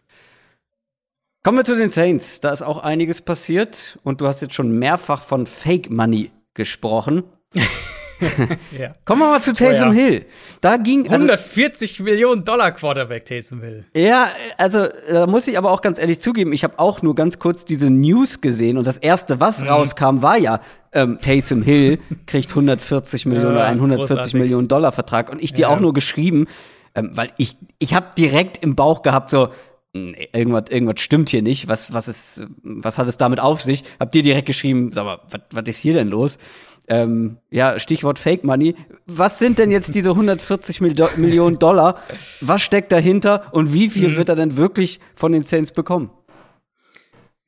[1.42, 2.40] Kommen wir zu den Saints.
[2.40, 7.24] Da ist auch einiges passiert und du hast jetzt schon mehrfach von Fake Money gesprochen.
[8.78, 8.92] ja.
[9.04, 9.98] Kommen wir mal zu Taysom oh, ja.
[9.98, 10.26] Hill.
[10.60, 13.84] Da ging also, 140 Millionen Dollar Quarterback Taysom Hill.
[13.94, 17.38] Ja, also da muss ich aber auch ganz ehrlich zugeben, ich habe auch nur ganz
[17.38, 19.68] kurz diese News gesehen und das erste, was mhm.
[19.68, 20.60] rauskam, war ja
[20.92, 24.34] ähm, Taysom Hill kriegt 140 Millionen ja, 140 großartig.
[24.34, 26.46] Millionen Dollar Vertrag und ich dir auch nur geschrieben,
[26.94, 29.48] ähm, weil ich ich habe direkt im Bauch gehabt so
[29.94, 31.68] Nee, irgendwas, irgendwas stimmt hier nicht.
[31.68, 33.84] Was, was, ist, was hat es damit auf sich?
[34.00, 36.38] Hab dir direkt geschrieben, sag mal, was, was ist hier denn los?
[36.88, 38.74] Ähm, ja, Stichwort Fake Money.
[39.06, 42.02] Was sind denn jetzt diese 140 Millionen Dollar?
[42.40, 44.16] Was steckt dahinter und wie viel mhm.
[44.16, 46.10] wird er denn wirklich von den Saints bekommen?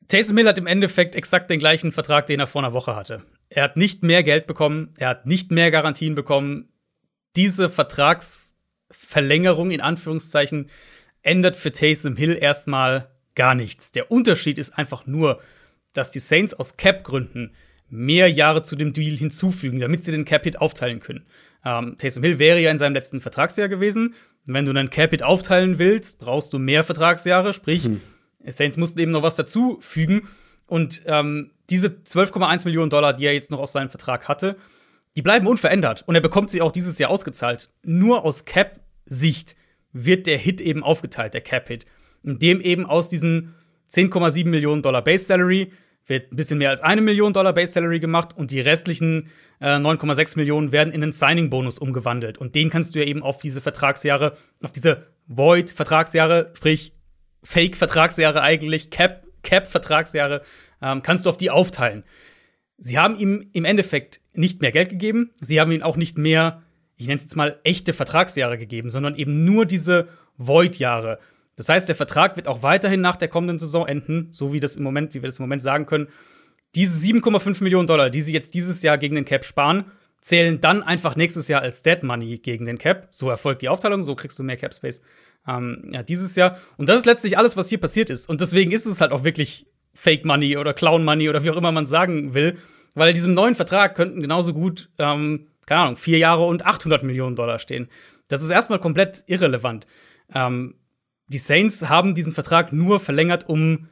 [0.07, 3.23] Taysom Hill hat im Endeffekt exakt den gleichen Vertrag, den er vor einer Woche hatte.
[3.49, 6.69] Er hat nicht mehr Geld bekommen, er hat nicht mehr Garantien bekommen.
[7.35, 10.69] Diese Vertragsverlängerung in Anführungszeichen
[11.21, 13.91] ändert für Taysom Hill erstmal gar nichts.
[13.91, 15.41] Der Unterschied ist einfach nur,
[15.93, 17.55] dass die Saints aus Cap-Gründen
[17.95, 21.25] mehr Jahre zu dem Deal hinzufügen, damit sie den Capit aufteilen können.
[21.63, 24.13] Ähm, Taysom Hill wäre ja in seinem letzten Vertragsjahr gewesen.
[24.45, 28.01] Wenn du einen Capit aufteilen willst, brauchst du mehr Vertragsjahre, sprich, hm.
[28.47, 30.27] Saints mussten eben noch was dazufügen.
[30.67, 34.57] Und ähm, diese 12,1 Millionen Dollar, die er jetzt noch aus seinem Vertrag hatte,
[35.15, 36.03] die bleiben unverändert.
[36.05, 37.71] Und er bekommt sie auch dieses Jahr ausgezahlt.
[37.83, 39.55] Nur aus Cap-Sicht
[39.93, 41.85] wird der Hit eben aufgeteilt, der Cap-Hit.
[42.23, 43.55] Indem eben aus diesen
[43.91, 45.71] 10,7 Millionen Dollar Base Salary
[46.07, 49.75] wird ein bisschen mehr als eine Million Dollar Base Salary gemacht und die restlichen äh,
[49.75, 52.37] 9,6 Millionen werden in einen Signing-Bonus umgewandelt.
[52.37, 56.93] Und den kannst du ja eben auf diese Vertragsjahre, auf diese Void-Vertragsjahre, sprich
[57.43, 60.47] Fake-Vertragsjahre eigentlich, Cap-Vertragsjahre, Cap
[60.81, 62.03] ähm, kannst du auf die aufteilen.
[62.77, 66.63] Sie haben ihm im Endeffekt nicht mehr Geld gegeben, sie haben ihm auch nicht mehr,
[66.97, 71.19] ich nenne es jetzt mal, echte Vertragsjahre gegeben, sondern eben nur diese Void-Jahre.
[71.55, 74.77] Das heißt, der Vertrag wird auch weiterhin nach der kommenden Saison enden, so wie das
[74.77, 76.07] im Moment, wie wir das im Moment sagen können.
[76.75, 79.85] Diese 7,5 Millionen Dollar, die sie jetzt dieses Jahr gegen den Cap sparen,
[80.19, 83.07] zählen dann einfach nächstes Jahr als Dead Money gegen den Cap.
[83.11, 85.01] So erfolgt die Aufteilung, so kriegst du mehr Cap Space.
[85.47, 86.57] Ähm, ja, dieses Jahr.
[86.77, 88.27] Und das ist letztlich alles, was hier passiert ist.
[88.27, 91.57] Und deswegen ist es halt auch wirklich Fake Money oder Clown Money oder wie auch
[91.57, 92.57] immer man sagen will.
[92.95, 97.35] Weil diesem neuen Vertrag könnten genauso gut, ähm, keine Ahnung, vier Jahre und 800 Millionen
[97.35, 97.87] Dollar stehen.
[98.27, 99.85] Das ist erstmal komplett irrelevant.
[100.33, 100.75] Ähm,
[101.27, 103.87] die Saints haben diesen Vertrag nur verlängert, um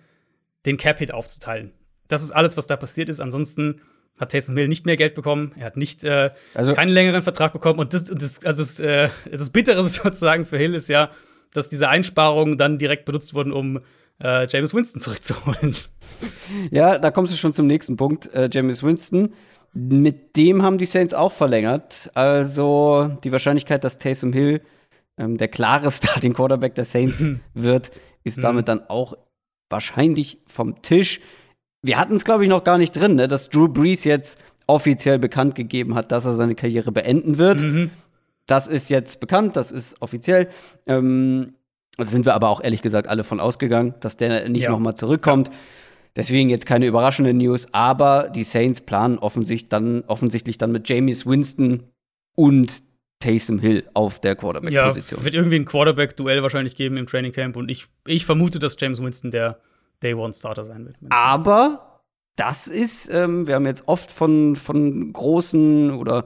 [0.66, 1.72] den Cap-Hit aufzuteilen.
[2.08, 3.20] Das ist alles, was da passiert ist.
[3.20, 3.82] Ansonsten
[4.20, 5.54] hat Taysom Hill nicht mehr Geld bekommen.
[5.58, 7.80] Er hat nicht äh, also, keinen längeren Vertrag bekommen.
[7.80, 11.10] Und das, das also das, äh, das Bittere sozusagen für Hill ist ja,
[11.54, 13.82] dass diese Einsparungen dann direkt benutzt wurden, um
[14.22, 15.76] äh, James Winston zurückzuholen.
[16.72, 18.34] Ja, da kommst du schon zum nächsten Punkt.
[18.34, 19.34] Äh, James Winston,
[19.74, 22.12] mit dem haben die Saints auch verlängert.
[22.14, 24.62] Also die Wahrscheinlichkeit, dass Taysom Hill
[25.18, 27.40] ähm, der klare Starting Quarterback der Saints mhm.
[27.54, 27.92] wird,
[28.24, 28.42] ist mhm.
[28.42, 29.16] damit dann auch
[29.70, 31.20] wahrscheinlich vom Tisch.
[31.82, 35.20] Wir hatten es, glaube ich, noch gar nicht drin, ne, dass Drew Brees jetzt offiziell
[35.20, 37.62] bekannt gegeben hat, dass er seine Karriere beenden wird.
[37.62, 37.90] Mhm.
[38.46, 40.50] Das ist jetzt bekannt, das ist offiziell.
[40.86, 41.54] Ähm,
[41.98, 44.72] da sind wir aber auch ehrlich gesagt alle von ausgegangen, dass der nicht ja.
[44.72, 45.52] nochmal zurückkommt.
[46.16, 51.26] Deswegen jetzt keine überraschende News, aber die Saints planen offensichtlich dann, offensichtlich dann mit James
[51.26, 51.84] Winston
[52.36, 52.84] und
[53.24, 55.20] Taysom Hill auf der Quarterback-Position.
[55.20, 58.76] Ja, wird irgendwie ein Quarterback-Duell wahrscheinlich geben im Training Camp und ich, ich vermute, dass
[58.80, 59.60] James Winston der
[60.04, 60.98] Day-One-Starter sein wird.
[61.10, 62.02] Aber
[62.36, 66.26] das ist, ähm, wir haben jetzt oft von, von großen oder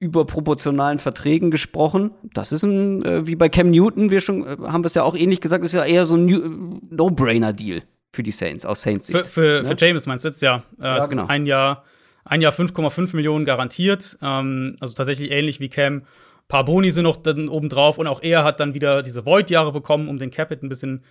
[0.00, 2.10] überproportionalen Verträgen gesprochen.
[2.34, 5.04] Das ist ein, äh, wie bei Cam Newton, wir schon, äh, haben wir es ja
[5.04, 7.82] auch ähnlich gesagt, ist ja eher so ein äh, No-Brainer-Deal.
[8.14, 9.18] für die Saints, aus Saints Sicht.
[9.18, 9.64] Für, für, ne?
[9.64, 10.64] für James meinst du jetzt, ja.
[10.78, 11.26] Äh, ja genau.
[11.26, 11.84] Ein Jahr,
[12.24, 14.18] ein Jahr 5,5 Millionen garantiert.
[14.22, 15.94] Ähm, also tatsächlich ähnlich wie Cam.
[15.94, 16.02] Ein
[16.48, 19.72] paar Boni sind noch dann oben drauf und auch er hat dann wieder diese Void-Jahre
[19.72, 21.02] bekommen, um den Capit ein bisschen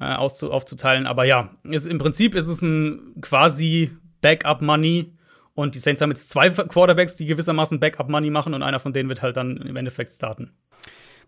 [0.00, 1.06] äh, aufzuteilen.
[1.06, 5.12] Aber ja, ist, im Prinzip ist es ein quasi Backup-Money.
[5.54, 9.08] Und die Saints haben jetzt zwei Quarterbacks, die gewissermaßen Backup-Money machen und einer von denen
[9.08, 10.52] wird halt dann im Endeffekt starten.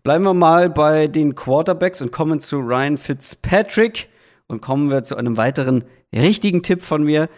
[0.03, 4.09] Bleiben wir mal bei den Quarterbacks und kommen zu Ryan Fitzpatrick
[4.47, 7.29] und kommen wir zu einem weiteren richtigen Tipp von mir.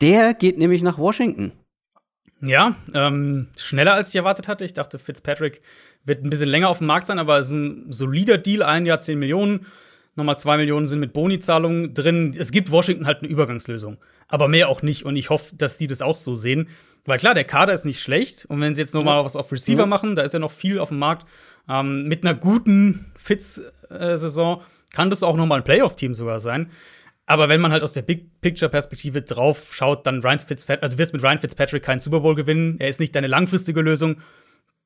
[0.00, 1.52] Der geht nämlich nach Washington.
[2.40, 4.64] Ja, ähm, schneller als ich erwartet hatte.
[4.64, 5.60] Ich dachte, Fitzpatrick
[6.04, 8.86] wird ein bisschen länger auf dem Markt sein, aber es ist ein solider Deal, ein
[8.86, 9.66] Jahr 10 Millionen.
[10.14, 12.34] Nochmal 2 Millionen sind mit Boni-Zahlungen drin.
[12.36, 13.98] Es gibt Washington halt eine Übergangslösung.
[14.28, 15.04] Aber mehr auch nicht.
[15.04, 16.68] Und ich hoffe, dass sie das auch so sehen.
[17.04, 18.44] Weil klar, der Kader ist nicht schlecht.
[18.46, 19.86] Und wenn sie jetzt nochmal was auf Receiver ja.
[19.86, 21.26] machen, da ist ja noch viel auf dem Markt.
[21.68, 26.70] Ähm, mit einer guten Fitz-Saison kann das auch noch mal ein Playoff-Team sogar sein.
[27.28, 30.98] Aber wenn man halt aus der Big Picture-Perspektive drauf schaut, dann Ryan Fitzpatrick, also du
[30.98, 32.76] wirst mit Ryan Fitzpatrick keinen Super Bowl gewinnen.
[32.78, 34.22] Er ist nicht deine langfristige Lösung.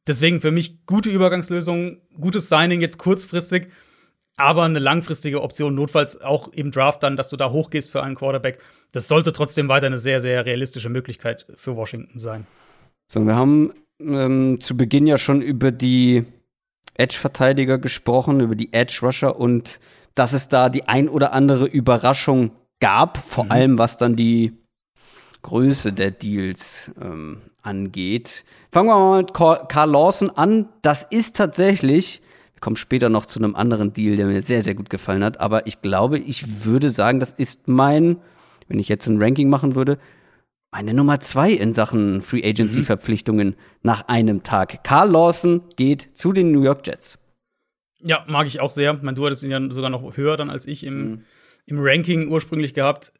[0.09, 3.68] Deswegen für mich gute Übergangslösung, gutes Signing jetzt kurzfristig,
[4.37, 8.16] aber eine langfristige Option, notfalls auch im Draft dann, dass du da hochgehst für einen
[8.16, 8.59] Quarterback.
[8.90, 12.48] Das sollte trotzdem weiter eine sehr, sehr realistische Möglichkeit für Washington sein.
[13.07, 16.24] So, wir haben ähm, zu Beginn ja schon über die
[16.94, 19.78] Edge-Verteidiger gesprochen, über die Edge-Rusher und
[20.14, 23.51] dass es da die ein oder andere Überraschung gab, vor mhm.
[23.53, 24.53] allem was dann die
[25.42, 28.44] Größe der Deals ähm, angeht.
[28.70, 30.68] Fangen wir mal mit Carl Lawson an.
[30.83, 32.22] Das ist tatsächlich,
[32.55, 35.40] wir kommen später noch zu einem anderen Deal, der mir sehr, sehr gut gefallen hat,
[35.40, 38.18] aber ich glaube, ich würde sagen, das ist mein,
[38.68, 39.98] wenn ich jetzt ein Ranking machen würde,
[40.70, 43.55] meine Nummer zwei in Sachen Free Agency Verpflichtungen mhm.
[43.83, 44.83] nach einem Tag.
[44.85, 47.18] Carl Lawson geht zu den New York Jets.
[48.04, 48.94] Ja, mag ich auch sehr.
[48.94, 51.24] Ich meine, du hattest ihn ja sogar noch höher dann als ich im, mhm.
[51.66, 53.12] im Ranking ursprünglich gehabt.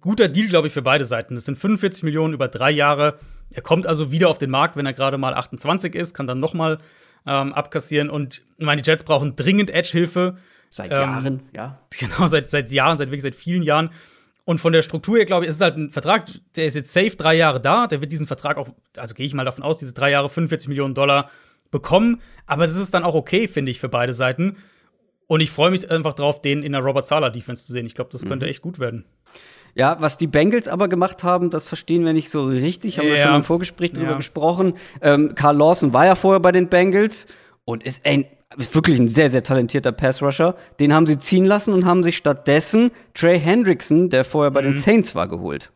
[0.00, 1.34] Guter Deal, glaube ich, für beide Seiten.
[1.34, 3.18] Das sind 45 Millionen über drei Jahre.
[3.50, 6.40] Er kommt also wieder auf den Markt, wenn er gerade mal 28 ist, kann dann
[6.40, 6.78] noch mal
[7.26, 8.10] ähm, abkassieren.
[8.10, 10.36] Und ich meine, die Jets brauchen dringend Edge-Hilfe.
[10.70, 11.78] Seit ähm, Jahren, ja.
[11.98, 13.90] Genau, seit, seit Jahren, seit wirklich seit vielen Jahren.
[14.44, 16.92] Und von der Struktur her, glaube ich, ist es halt ein Vertrag, der ist jetzt
[16.92, 17.86] safe drei Jahre da.
[17.86, 20.68] Der wird diesen Vertrag auch, also gehe ich mal davon aus, diese drei Jahre 45
[20.68, 21.30] Millionen Dollar
[21.70, 22.20] bekommen.
[22.46, 24.56] Aber das ist dann auch okay, finde ich, für beide Seiten.
[25.26, 27.86] Und ich freue mich einfach drauf, den in der Robert Sala Defense zu sehen.
[27.86, 28.50] Ich glaube, das könnte mhm.
[28.50, 29.04] echt gut werden.
[29.74, 32.98] Ja, was die Bengals aber gemacht haben, das verstehen wir nicht so richtig.
[32.98, 33.14] Haben ja.
[33.14, 34.16] wir schon im Vorgespräch drüber ja.
[34.16, 34.74] gesprochen.
[35.02, 37.26] Ähm, Carl Lawson war ja vorher bei den Bengals
[37.64, 38.24] und ist ein
[38.56, 40.54] ist wirklich ein sehr, sehr talentierter Pass-Rusher.
[40.80, 44.66] Den haben sie ziehen lassen und haben sich stattdessen Trey Hendrickson, der vorher bei mhm.
[44.66, 45.72] den Saints war, geholt.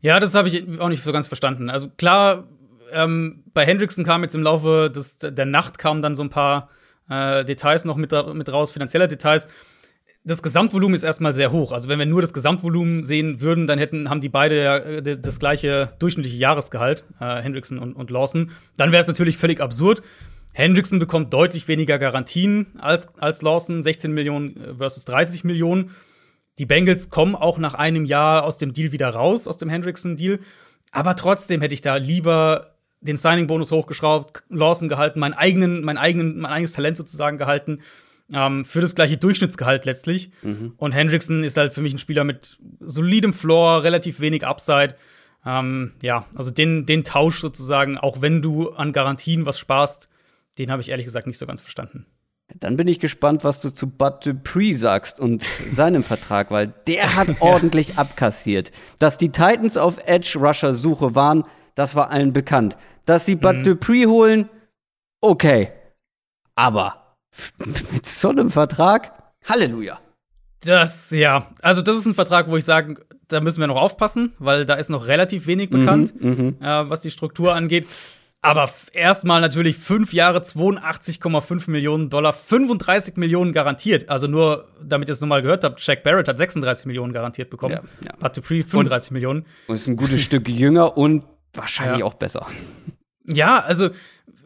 [0.00, 1.70] Ja, das habe ich auch nicht so ganz verstanden.
[1.70, 2.44] Also klar,
[2.92, 6.70] ähm, bei Hendrickson kam jetzt im Laufe des, der Nacht kamen dann so ein paar
[7.08, 9.48] äh, Details noch mit, mit raus, finanzielle Details.
[10.24, 11.72] Das Gesamtvolumen ist erstmal sehr hoch.
[11.72, 15.18] Also wenn wir nur das Gesamtvolumen sehen würden, dann hätten, haben die beide ja äh,
[15.18, 18.50] das gleiche durchschnittliche Jahresgehalt, äh, Hendrickson und, und Lawson.
[18.76, 20.02] Dann wäre es natürlich völlig absurd.
[20.52, 25.92] Hendrickson bekommt deutlich weniger Garantien als, als Lawson, 16 Millionen äh, versus 30 Millionen.
[26.58, 30.40] Die Bengals kommen auch nach einem Jahr aus dem Deal wieder raus, aus dem Hendrickson-Deal.
[30.90, 36.38] Aber trotzdem hätte ich da lieber den Signing-Bonus hochgeschraubt, Lawson gehalten, mein, eigenen, mein, eigenen,
[36.40, 37.80] mein eigenes Talent sozusagen gehalten,
[38.32, 40.30] ähm, für das gleiche Durchschnittsgehalt letztlich.
[40.42, 40.74] Mhm.
[40.76, 44.96] Und Hendrickson ist halt für mich ein Spieler mit solidem Floor, relativ wenig Upside.
[45.46, 50.08] Ähm, ja, also den, den Tausch sozusagen, auch wenn du an Garantien was sparst,
[50.58, 52.06] den habe ich ehrlich gesagt nicht so ganz verstanden.
[52.54, 57.14] Dann bin ich gespannt, was du zu Bud Dupree sagst und seinem Vertrag, weil der
[57.14, 58.72] hat ordentlich abkassiert.
[58.98, 61.44] Dass die Titans auf Edge Rusher Suche waren,
[61.78, 62.76] das war allen bekannt.
[63.06, 63.62] Dass sie Bud mhm.
[63.62, 64.48] Dupree holen,
[65.20, 65.72] okay.
[66.56, 67.16] Aber
[67.92, 69.12] mit so einem Vertrag,
[69.44, 70.00] Halleluja.
[70.64, 72.96] Das, ja, also das ist ein Vertrag, wo ich sage,
[73.28, 76.56] da müssen wir noch aufpassen, weil da ist noch relativ wenig bekannt, mhm, mhm.
[76.60, 77.86] äh, was die Struktur angeht.
[78.40, 84.08] Aber erstmal natürlich fünf Jahre 82,5 Millionen Dollar, 35 Millionen garantiert.
[84.08, 87.74] Also nur, damit ihr es nochmal gehört habt, Shaq Barrett hat 36 Millionen garantiert bekommen.
[87.74, 88.22] Ja, ja.
[88.22, 89.46] Hat Dupree 35 und, Millionen.
[89.66, 91.24] Und ist ein gutes Stück jünger und
[91.58, 92.04] wahrscheinlich ja.
[92.04, 92.46] auch besser.
[93.24, 93.90] Ja, also,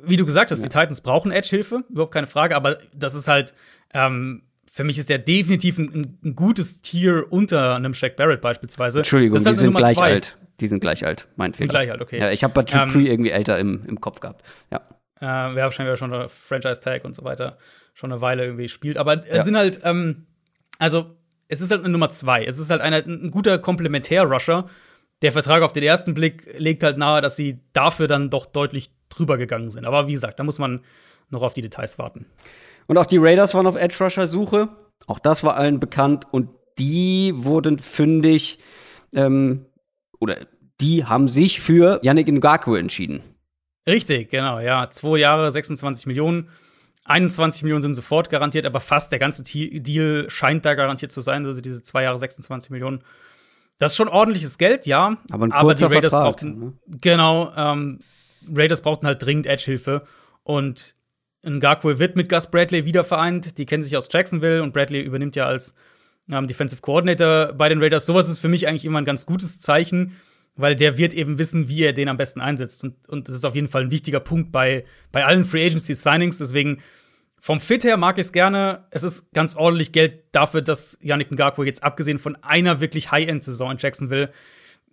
[0.03, 0.65] wie du gesagt hast, ja.
[0.65, 3.55] die Titans brauchen Edge-Hilfe, überhaupt keine Frage, aber das ist halt,
[3.95, 9.01] ähm, für mich ist der definitiv ein, ein, gutes Tier unter einem Shaq Barrett beispielsweise.
[9.01, 10.13] Entschuldigung, halt die sind gleich zwei.
[10.13, 10.39] alt.
[10.61, 11.69] Die sind gleich alt, mein Fehler.
[11.69, 12.19] Gleich alt, okay.
[12.19, 14.43] Ja, ich habe bei Dupree ähm, irgendwie älter im, im Kopf gehabt.
[14.71, 14.81] Ja.
[15.21, 17.59] Äh, wir haben wahrscheinlich schon eine Franchise-Tag und so weiter
[17.95, 18.97] schon eine Weile irgendwie spielt.
[18.97, 19.43] Aber es ja.
[19.45, 20.27] sind halt, ähm,
[20.79, 21.17] also,
[21.49, 22.45] es ist halt eine Nummer zwei.
[22.45, 24.69] Es ist halt eine, ein guter Komplementär-Rusher.
[25.23, 28.91] Der Vertrag auf den ersten Blick legt halt nahe, dass sie dafür dann doch deutlich
[29.09, 29.85] drüber gegangen sind.
[29.85, 30.81] Aber wie gesagt, da muss man
[31.31, 32.27] noch auf die Details warten.
[32.87, 34.69] Und auch die Raiders waren auf Edge Rusher Suche.
[35.07, 36.27] Auch das war allen bekannt.
[36.31, 38.59] Und die wurden fündig,
[39.15, 39.67] ähm,
[40.21, 40.39] oder
[40.81, 43.23] die haben sich für Yannick Ngakwe entschieden.
[43.87, 44.91] Richtig, genau, ja.
[44.91, 46.49] Zwei Jahre, 26 Millionen.
[47.05, 51.45] 21 Millionen sind sofort garantiert, aber fast der ganze Deal scheint da garantiert zu sein,
[51.45, 53.03] also diese zwei Jahre 26 Millionen.
[53.83, 55.17] Das ist schon ordentliches Geld, ja.
[55.33, 56.73] Aber, ein aber die Raiders Vertrag, brauchten, ne?
[57.01, 57.99] genau, ähm,
[58.55, 60.05] Raiders brauchten halt dringend Edge-Hilfe
[60.45, 60.95] und
[61.45, 63.59] Ngakwe wird mit Gus Bradley wieder vereint.
[63.59, 65.75] Die kennen sich aus Jacksonville und Bradley übernimmt ja als
[66.31, 68.07] ähm, Defensive Coordinator bei den Raiders.
[68.07, 70.17] Sowas ist für mich eigentlich immer ein ganz gutes Zeichen,
[70.55, 72.85] weil der wird eben wissen, wie er den am besten einsetzt.
[72.85, 75.97] Und, und das ist auf jeden Fall ein wichtiger Punkt bei, bei allen Free Agency
[75.97, 76.39] Signings.
[76.39, 76.79] Deswegen
[77.45, 78.85] vom Fit her mag ich es gerne.
[78.91, 83.73] Es ist ganz ordentlich Geld dafür, dass Yannick Ngakwe jetzt abgesehen von einer wirklich High-End-Saison
[83.73, 84.31] in Jacksonville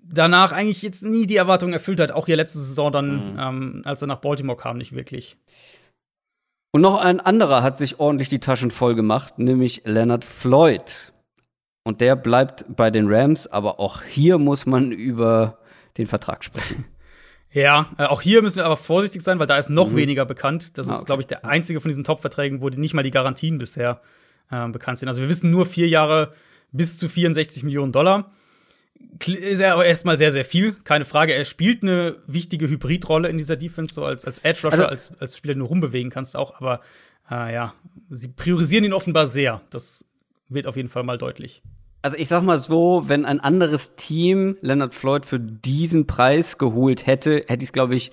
[0.01, 2.12] danach eigentlich jetzt nie die Erwartungen erfüllt hat.
[2.12, 3.39] Auch hier letzte Saison dann, mhm.
[3.39, 5.38] ähm, als er nach Baltimore kam, nicht wirklich.
[6.71, 11.13] Und noch ein anderer hat sich ordentlich die Taschen voll gemacht, nämlich Leonard Floyd.
[11.83, 15.59] Und der bleibt bei den Rams, aber auch hier muss man über
[15.99, 16.85] den Vertrag sprechen.
[17.51, 19.95] Ja, äh, auch hier müssen wir aber vorsichtig sein, weil da ist noch mhm.
[19.95, 20.77] weniger bekannt.
[20.77, 23.57] Das ah, ist, glaube ich, der einzige von diesen Top-Verträgen, wo nicht mal die Garantien
[23.57, 24.01] bisher
[24.51, 25.07] äh, bekannt sind.
[25.07, 26.33] Also wir wissen nur vier Jahre
[26.71, 28.31] bis zu 64 Millionen Dollar
[29.25, 31.33] ist er aber erstmal sehr, sehr viel, keine Frage.
[31.33, 35.19] Er spielt eine wichtige Hybridrolle in dieser Defense, so als, als Edge Rusher, also, als,
[35.19, 36.55] als Spieler, den du rumbewegen kannst auch.
[36.59, 36.81] Aber
[37.29, 37.73] äh, ja,
[38.09, 39.62] sie priorisieren ihn offenbar sehr.
[39.69, 40.05] Das
[40.47, 41.62] wird auf jeden Fall mal deutlich.
[42.01, 47.05] Also ich sag mal so, wenn ein anderes Team Leonard Floyd für diesen Preis geholt
[47.05, 48.12] hätte, hätte ich es, glaube ich,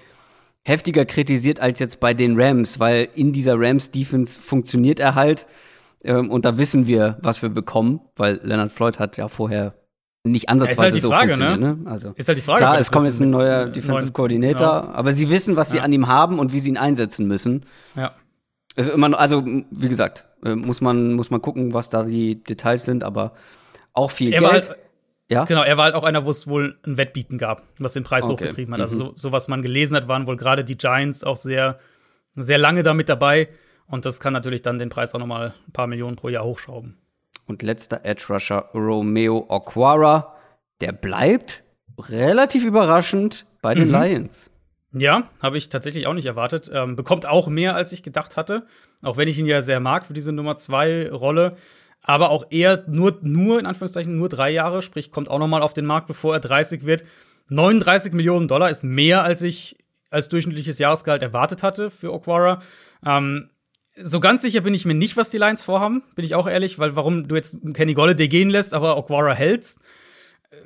[0.65, 5.47] heftiger kritisiert als jetzt bei den Rams, weil in dieser Rams-Defense funktioniert er halt.
[6.03, 9.75] Ähm, und da wissen wir, was wir bekommen, weil Leonard Floyd hat ja vorher
[10.25, 11.51] nicht ansatzweise ja, ist halt die Frage, so ne?
[11.51, 11.85] funktioniert.
[11.85, 11.91] Ne?
[11.91, 12.59] Also, ist halt die Frage.
[12.59, 14.93] Klar, es kommt jetzt ein neuer Defensive Coordinator, genau.
[14.93, 17.65] aber sie wissen, was sie an ihm haben und wie sie ihn einsetzen müssen.
[17.95, 18.13] Ja.
[18.75, 22.85] Also, immer, also wie gesagt, äh, muss man, muss man gucken, was da die Details
[22.85, 23.33] sind, aber
[23.97, 24.69] auch viel er Geld.
[24.69, 24.81] Halt,
[25.31, 25.45] ja?
[25.45, 28.25] Genau, er war halt auch einer, wo es wohl ein Wettbieten gab, was den Preis
[28.25, 28.45] okay.
[28.45, 28.81] hochgetrieben hat.
[28.81, 29.09] Also, mhm.
[29.09, 31.79] so, so, was man gelesen hat, waren wohl gerade die Giants auch sehr,
[32.35, 33.49] sehr lange damit dabei.
[33.89, 36.45] Und das kann natürlich dann den Preis auch noch mal ein paar Millionen pro Jahr
[36.45, 36.97] hochschrauben.
[37.47, 40.35] Und letzter Edge Rusher Romeo Okwara,
[40.81, 41.63] der bleibt
[41.99, 43.95] relativ überraschend bei den mhm.
[43.95, 44.51] Lions.
[44.93, 46.71] Ja, habe ich tatsächlich auch nicht erwartet.
[46.73, 48.67] Ähm, bekommt auch mehr, als ich gedacht hatte.
[49.03, 51.57] Auch wenn ich ihn ja sehr mag für diese Nummer 2 Rolle.
[52.09, 54.81] Aber auch eher nur, nur, in Anführungszeichen, nur drei Jahre.
[54.81, 57.05] Sprich, kommt auch noch mal auf den Markt, bevor er 30 wird.
[57.49, 59.77] 39 Millionen Dollar ist mehr, als ich
[60.09, 62.61] als durchschnittliches Jahresgehalt erwartet hatte für Okwara.
[63.05, 63.51] Ähm,
[64.01, 66.79] so ganz sicher bin ich mir nicht, was die Lions vorhaben, bin ich auch ehrlich,
[66.79, 69.81] weil warum du jetzt Kenny Golladay gehen lässt, aber Okwara hältst.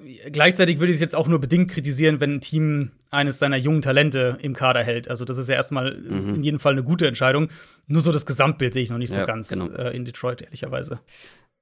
[0.05, 3.57] Äh, gleichzeitig würde ich es jetzt auch nur bedingt kritisieren, wenn ein Team eines seiner
[3.57, 5.09] jungen Talente im Kader hält.
[5.09, 6.37] Also das ist ja erstmal mhm.
[6.37, 7.48] in jedem Fall eine gute Entscheidung.
[7.87, 9.66] Nur so das Gesamtbild sehe ich noch nicht ja, so ganz genau.
[9.70, 11.00] äh, in Detroit, ehrlicherweise.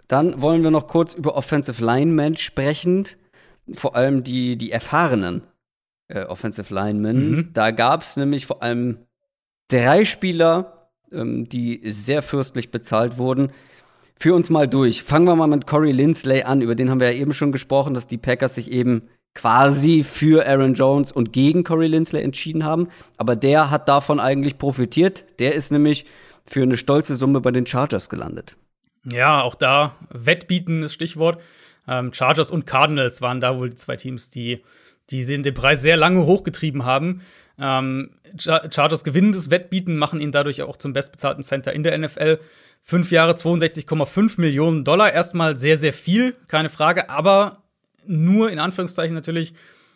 [0.09, 3.07] Dann wollen wir noch kurz über Offensive Linemen sprechen.
[3.75, 5.43] Vor allem die, die erfahrenen
[6.09, 7.31] äh, Offensive Linemen.
[7.31, 7.51] Mhm.
[7.53, 8.99] Da gab es nämlich vor allem
[9.69, 13.51] drei Spieler, ähm, die sehr fürstlich bezahlt wurden.
[14.19, 15.03] Führ uns mal durch.
[15.05, 16.61] Fangen wir mal mit Corey Lindsley an.
[16.61, 19.03] Über den haben wir ja eben schon gesprochen, dass die Packers sich eben
[19.35, 22.89] quasi für Aaron Jones und gegen Corey Lindsley entschieden haben.
[23.17, 25.25] Aber der hat davon eigentlich profitiert.
[25.39, 26.05] Der ist nämlich
[26.45, 28.57] für eine stolze Summe bei den Chargers gelandet.
[29.05, 31.41] Ja, auch da Wettbieten ist Stichwort.
[31.87, 34.65] Ähm, Chargers und Cardinals waren da wohl die zwei Teams, die,
[35.11, 37.23] die den Preis sehr lange hochgetrieben haben.
[37.59, 42.39] Ähm, Chargers gewinnen das Wettbieten, machen ihn dadurch auch zum bestbezahlten Center in der NFL.
[42.83, 45.13] Fünf Jahre 62,5 Millionen Dollar.
[45.13, 47.65] Erstmal sehr, sehr viel, keine Frage, aber
[48.07, 49.55] nur in Anführungszeichen natürlich.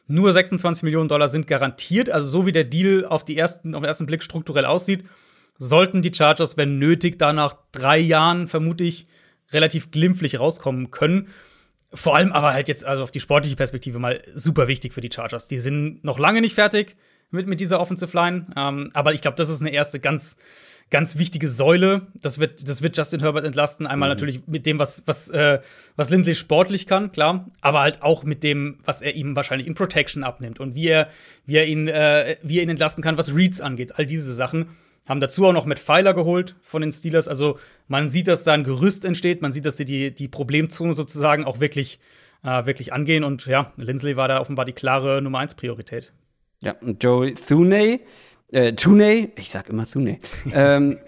[0.08, 2.10] Nur 26 Millionen Dollar sind garantiert.
[2.10, 5.04] Also, so wie der Deal auf, die ersten, auf den ersten Blick strukturell aussieht,
[5.58, 9.06] sollten die Chargers, wenn nötig, da nach drei Jahren vermutlich
[9.52, 11.28] relativ glimpflich rauskommen können.
[11.94, 15.10] Vor allem aber halt jetzt also auf die sportliche Perspektive mal super wichtig für die
[15.12, 15.48] Chargers.
[15.48, 16.96] Die sind noch lange nicht fertig
[17.30, 18.46] mit, mit dieser Offensive Line.
[18.56, 20.36] Ähm, aber ich glaube, das ist eine erste ganz,
[20.90, 22.08] ganz wichtige Säule.
[22.14, 23.86] Das wird, das wird Justin Herbert entlasten.
[23.86, 24.12] Einmal mhm.
[24.12, 25.60] natürlich mit dem, was, was, äh,
[25.96, 27.48] was Lindsay sportlich kann, klar.
[27.60, 31.08] Aber halt auch mit dem, was er ihm wahrscheinlich in Protection abnimmt und wie er,
[31.46, 33.98] wie er ihn, äh, wie er ihn entlasten kann, was Reads angeht.
[33.98, 34.68] All diese Sachen.
[35.04, 37.26] Haben dazu auch noch mit Pfeiler geholt von den Steelers.
[37.26, 39.42] Also man sieht, dass da ein Gerüst entsteht.
[39.42, 41.98] Man sieht, dass sie die, die Problemzone sozusagen auch wirklich,
[42.44, 43.24] äh, wirklich angehen.
[43.24, 46.12] Und ja, Lindsley war da offenbar die klare Nummer 1 Priorität.
[46.60, 48.00] Ja, und Joey Thuney,
[48.52, 50.20] äh, Thuney, ich sag immer Thuney,
[50.54, 50.98] ähm,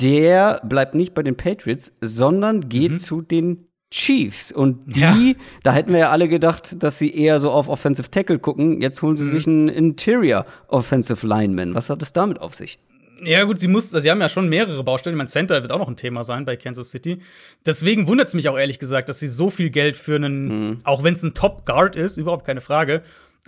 [0.00, 2.98] der bleibt nicht bei den Patriots, sondern geht mhm.
[2.98, 4.50] zu den Chiefs.
[4.52, 5.16] Und die, ja.
[5.62, 8.80] da hätten wir ja alle gedacht, dass sie eher so auf Offensive Tackle gucken.
[8.80, 9.30] Jetzt holen sie mhm.
[9.30, 11.74] sich einen Interior Offensive Lineman.
[11.74, 12.78] Was hat es damit auf sich?
[13.24, 15.16] Ja, gut, sie muss, also sie haben ja schon mehrere Baustellen.
[15.16, 17.20] Mein Center wird auch noch ein Thema sein bei Kansas City.
[17.64, 20.80] Deswegen wundert es mich auch ehrlich gesagt, dass sie so viel Geld für einen, mhm.
[20.82, 23.02] auch wenn es ein Top Guard ist, überhaupt keine Frage,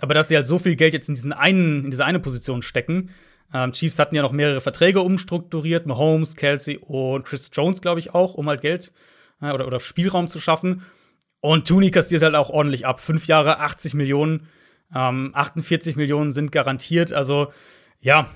[0.05, 2.61] aber dass sie halt so viel Geld jetzt in diesen einen, in diese eine Position
[2.61, 3.09] stecken.
[3.51, 8.13] Ähm, Chiefs hatten ja noch mehrere Verträge umstrukturiert, Mahomes, Kelsey und Chris Jones, glaube ich,
[8.13, 8.93] auch, um halt Geld
[9.41, 10.83] äh, oder, oder Spielraum zu schaffen.
[11.41, 12.99] Und Tooney kassiert halt auch ordentlich ab.
[12.99, 14.47] Fünf Jahre, 80 Millionen,
[14.93, 17.11] ähm, 48 Millionen sind garantiert.
[17.11, 17.51] Also,
[17.99, 18.29] ja,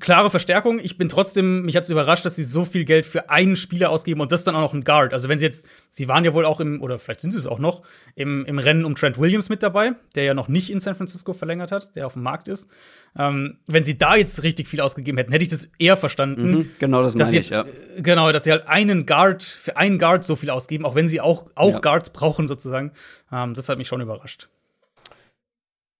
[0.00, 0.78] klare Verstärkung.
[0.78, 3.90] Ich bin trotzdem, mich hat es überrascht, dass sie so viel Geld für einen Spieler
[3.90, 5.12] ausgeben und das dann auch noch ein Guard.
[5.12, 7.46] Also wenn sie jetzt, sie waren ja wohl auch im, oder vielleicht sind sie es
[7.46, 7.82] auch noch,
[8.14, 11.32] im, im Rennen um Trent Williams mit dabei, der ja noch nicht in San Francisco
[11.32, 12.70] verlängert hat, der auf dem Markt ist.
[13.16, 16.50] Ähm, wenn sie da jetzt richtig viel ausgegeben hätten, hätte ich das eher verstanden.
[16.50, 17.64] Mhm, genau, das meine ich, ja.
[17.98, 21.20] Genau, dass sie halt einen Guard, für einen Guard so viel ausgeben, auch wenn sie
[21.20, 21.78] auch, auch ja.
[21.78, 22.92] Guards brauchen sozusagen.
[23.30, 24.48] Ähm, das hat mich schon überrascht.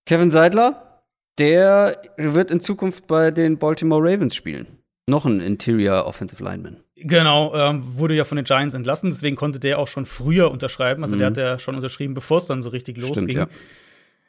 [0.06, 0.93] Kevin Seidler,
[1.38, 4.66] der wird in Zukunft bei den Baltimore Ravens spielen.
[5.06, 6.78] Noch ein Interior Offensive Lineman.
[6.96, 11.02] Genau, ähm, wurde ja von den Giants entlassen, deswegen konnte der auch schon früher unterschreiben.
[11.02, 11.18] Also mhm.
[11.18, 13.36] der hat ja schon unterschrieben, bevor es dann so richtig Stimmt, losging.
[13.36, 13.48] Ja.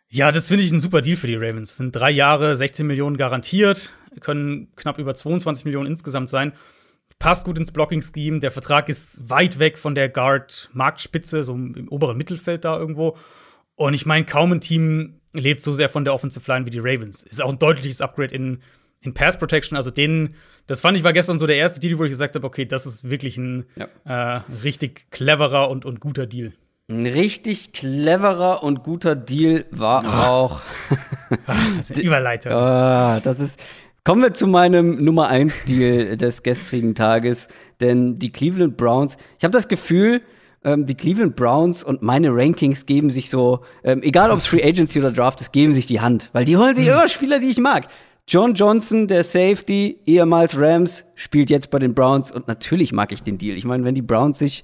[0.10, 1.70] ja, das finde ich ein super Deal für die Ravens.
[1.70, 6.52] Das sind drei Jahre, 16 Millionen garantiert, können knapp über 22 Millionen insgesamt sein.
[7.20, 8.40] Passt gut ins Blocking-Scheme.
[8.40, 13.16] Der Vertrag ist weit weg von der Guard-Marktspitze, so im oberen Mittelfeld da irgendwo.
[13.76, 16.80] Und ich meine, kaum ein Team lebt so sehr von der Offensive Line wie die
[16.80, 17.24] Ravens.
[17.24, 18.60] Ist auch ein deutliches Upgrade in,
[19.02, 19.76] in Pass Protection.
[19.76, 20.36] Also den,
[20.68, 22.86] das fand ich war gestern so der erste Deal, wo ich gesagt habe, okay, das
[22.86, 23.88] ist wirklich ein ja.
[24.06, 26.54] äh, richtig cleverer und, und guter Deal.
[26.88, 30.08] Ein richtig cleverer und guter Deal war oh.
[30.08, 30.62] auch.
[31.78, 32.52] das ist Überleitung.
[32.54, 33.60] Oh, das ist.
[34.04, 37.48] Kommen wir zu meinem Nummer 1 Deal des gestrigen Tages,
[37.82, 40.22] denn die Cleveland Browns, ich habe das Gefühl,
[40.66, 44.64] ähm, die Cleveland Browns und meine Rankings geben sich so, ähm, egal ob es Free
[44.64, 46.92] Agency oder Draft ist, geben sich die Hand, weil die holen sich mhm.
[46.92, 47.88] immer Spieler, die ich mag.
[48.28, 53.22] John Johnson, der Safety, ehemals Rams, spielt jetzt bei den Browns und natürlich mag ich
[53.22, 53.56] den Deal.
[53.56, 54.64] Ich meine, wenn die Browns sich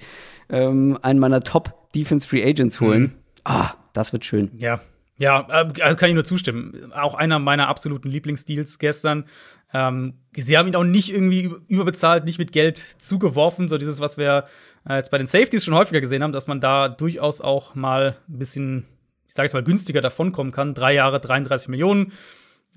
[0.50, 3.12] ähm, einen meiner Top Defense Free Agents holen, mhm.
[3.44, 4.50] ah, das wird schön.
[4.56, 4.82] Ja,
[5.22, 6.92] ja, äh, also kann ich nur zustimmen.
[6.94, 9.26] Auch einer meiner absoluten Lieblingsdeals gestern.
[9.72, 14.18] Ähm, sie haben ihn auch nicht irgendwie überbezahlt, nicht mit Geld zugeworfen, so dieses, was
[14.18, 14.46] wir
[14.90, 18.40] jetzt bei den Safeties schon häufiger gesehen haben, dass man da durchaus auch mal ein
[18.40, 18.86] bisschen,
[19.28, 20.74] ich sage es mal, günstiger davonkommen kann.
[20.74, 22.14] Drei Jahre, 33 Millionen,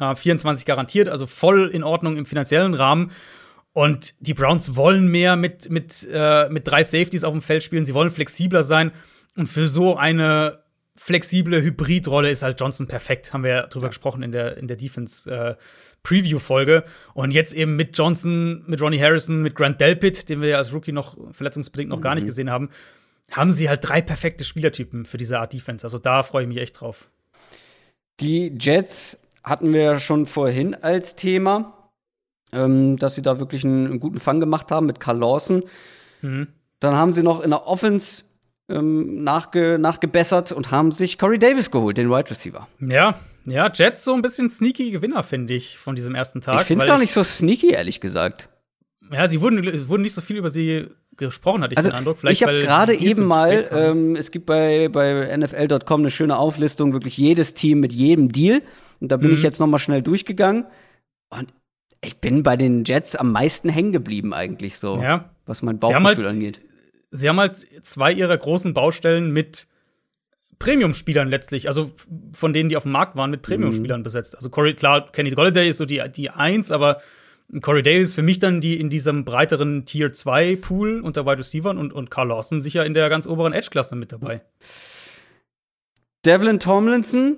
[0.00, 3.10] äh, 24 garantiert, also voll in Ordnung im finanziellen Rahmen.
[3.72, 7.84] Und die Browns wollen mehr mit, mit, äh, mit drei Safeties auf dem Feld spielen.
[7.84, 8.92] Sie wollen flexibler sein.
[9.36, 10.63] Und für so eine
[10.96, 13.32] flexible Hybridrolle ist halt Johnson perfekt.
[13.32, 13.88] Haben wir ja drüber ja.
[13.88, 15.54] gesprochen in der, in der Defense äh.
[17.14, 20.72] Und jetzt eben mit Johnson, mit Ronnie Harrison, mit Grant Delpit, den wir ja als
[20.72, 22.02] Rookie noch verletzungsbedingt noch mhm.
[22.02, 22.28] gar nicht mhm.
[22.28, 22.68] gesehen haben,
[23.30, 25.84] haben sie halt drei perfekte Spielertypen für diese Art Defense.
[25.84, 27.08] Also da freue ich mich echt drauf.
[28.20, 31.90] Die Jets hatten wir ja schon vorhin als Thema,
[32.52, 35.64] ähm, dass sie da wirklich einen, einen, guten Fang gemacht haben mit Carl Lawson.
[36.22, 36.48] Mhm.
[36.80, 38.24] Dann haben sie noch in der Offense
[38.68, 42.68] ähm, nachge nachgebessert und haben sich Corey Davis geholt, den Wide Receiver.
[42.80, 43.14] Ja,
[43.46, 46.60] ja, Jets so ein bisschen sneaky Gewinner, finde ich, von diesem ersten Tag.
[46.60, 48.48] Ich finde es gar nicht so sneaky, ehrlich gesagt.
[49.12, 52.18] Ja, sie wurden, wurden nicht so viel über sie gesprochen, hatte ich also, den Eindruck.
[52.18, 56.94] Vielleicht, ich habe gerade eben mal, ähm, es gibt bei, bei NFL.com eine schöne Auflistung,
[56.94, 58.62] wirklich jedes Team mit jedem Deal.
[59.00, 59.36] Und da bin mhm.
[59.36, 60.64] ich jetzt noch mal schnell durchgegangen.
[61.28, 61.52] Und
[62.00, 65.30] ich bin bei den Jets am meisten hängen geblieben, eigentlich so, ja.
[65.44, 66.60] was mein Bauchgefühl halt, angeht
[67.14, 69.68] sie haben halt zwei ihrer großen Baustellen mit
[70.58, 71.92] Premium-Spielern letztlich, also
[72.32, 74.04] von denen, die auf dem Markt waren, mit Premium-Spielern mhm.
[74.04, 74.36] besetzt.
[74.36, 77.00] Also Corey, klar, Kenny Golladay ist so die, die Eins, aber
[77.60, 81.76] Corey Davis für mich dann die in diesem breiteren Tier 2 Pool unter Wide Receivers
[81.76, 84.42] und, und Carl Lawson sicher in der ganz oberen Edge-Klasse mit dabei.
[86.24, 87.36] Devlin Tomlinson,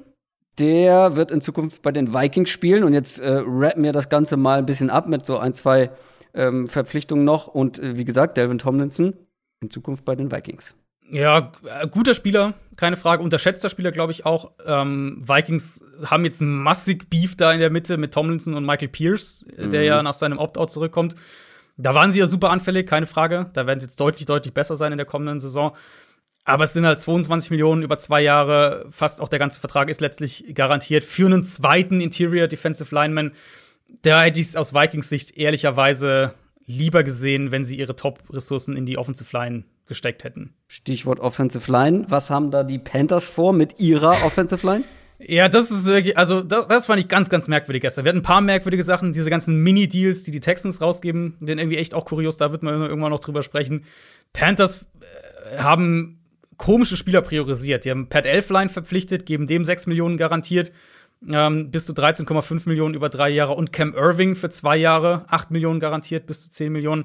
[0.59, 4.37] der wird in Zukunft bei den Vikings spielen und jetzt äh, rappen wir das Ganze
[4.37, 5.91] mal ein bisschen ab mit so ein, zwei
[6.33, 9.15] ähm, Verpflichtungen noch und äh, wie gesagt, Delvin Tomlinson
[9.61, 10.75] in Zukunft bei den Vikings.
[11.11, 13.23] Ja, äh, guter Spieler, keine Frage.
[13.23, 14.53] Unterschätzter Spieler, glaube ich auch.
[14.65, 19.47] Ähm, Vikings haben jetzt massig Beef da in der Mitte mit Tomlinson und Michael Pierce,
[19.57, 19.71] mhm.
[19.71, 21.15] der ja nach seinem Opt-out zurückkommt.
[21.77, 23.51] Da waren sie ja super anfällig, keine Frage.
[23.53, 25.77] Da werden sie jetzt deutlich, deutlich besser sein in der kommenden Saison.
[26.45, 28.87] Aber es sind halt 22 Millionen über zwei Jahre.
[28.91, 33.33] Fast auch der ganze Vertrag ist letztlich garantiert für einen zweiten Interior Defensive Lineman.
[34.03, 36.35] Da hätte ich es aus Vikings Sicht ehrlicherweise
[36.67, 40.55] lieber gesehen, wenn sie ihre Top-Ressourcen in die Offensive Line gesteckt hätten.
[40.67, 42.05] Stichwort Offensive Line.
[42.09, 44.85] Was haben da die Panthers vor mit ihrer Offensive Line?
[45.19, 48.05] Ja, das ist wirklich, also das, das, fand ich ganz, ganz merkwürdig gestern.
[48.05, 51.79] Wir hatten ein paar merkwürdige Sachen, diese ganzen Mini-Deals, die die Texans rausgeben, den irgendwie
[51.79, 53.85] echt auch kurios, da wird man irgendwann noch drüber sprechen.
[54.35, 56.21] Panthers äh, haben
[56.59, 57.85] komische Spieler priorisiert.
[57.85, 60.73] Die haben Pat Elfline verpflichtet, geben dem 6 Millionen garantiert.
[61.29, 65.51] Ähm, bis zu 13,5 Millionen über drei Jahre und Cam Irving für zwei Jahre, 8
[65.51, 67.05] Millionen garantiert, bis zu 10 Millionen.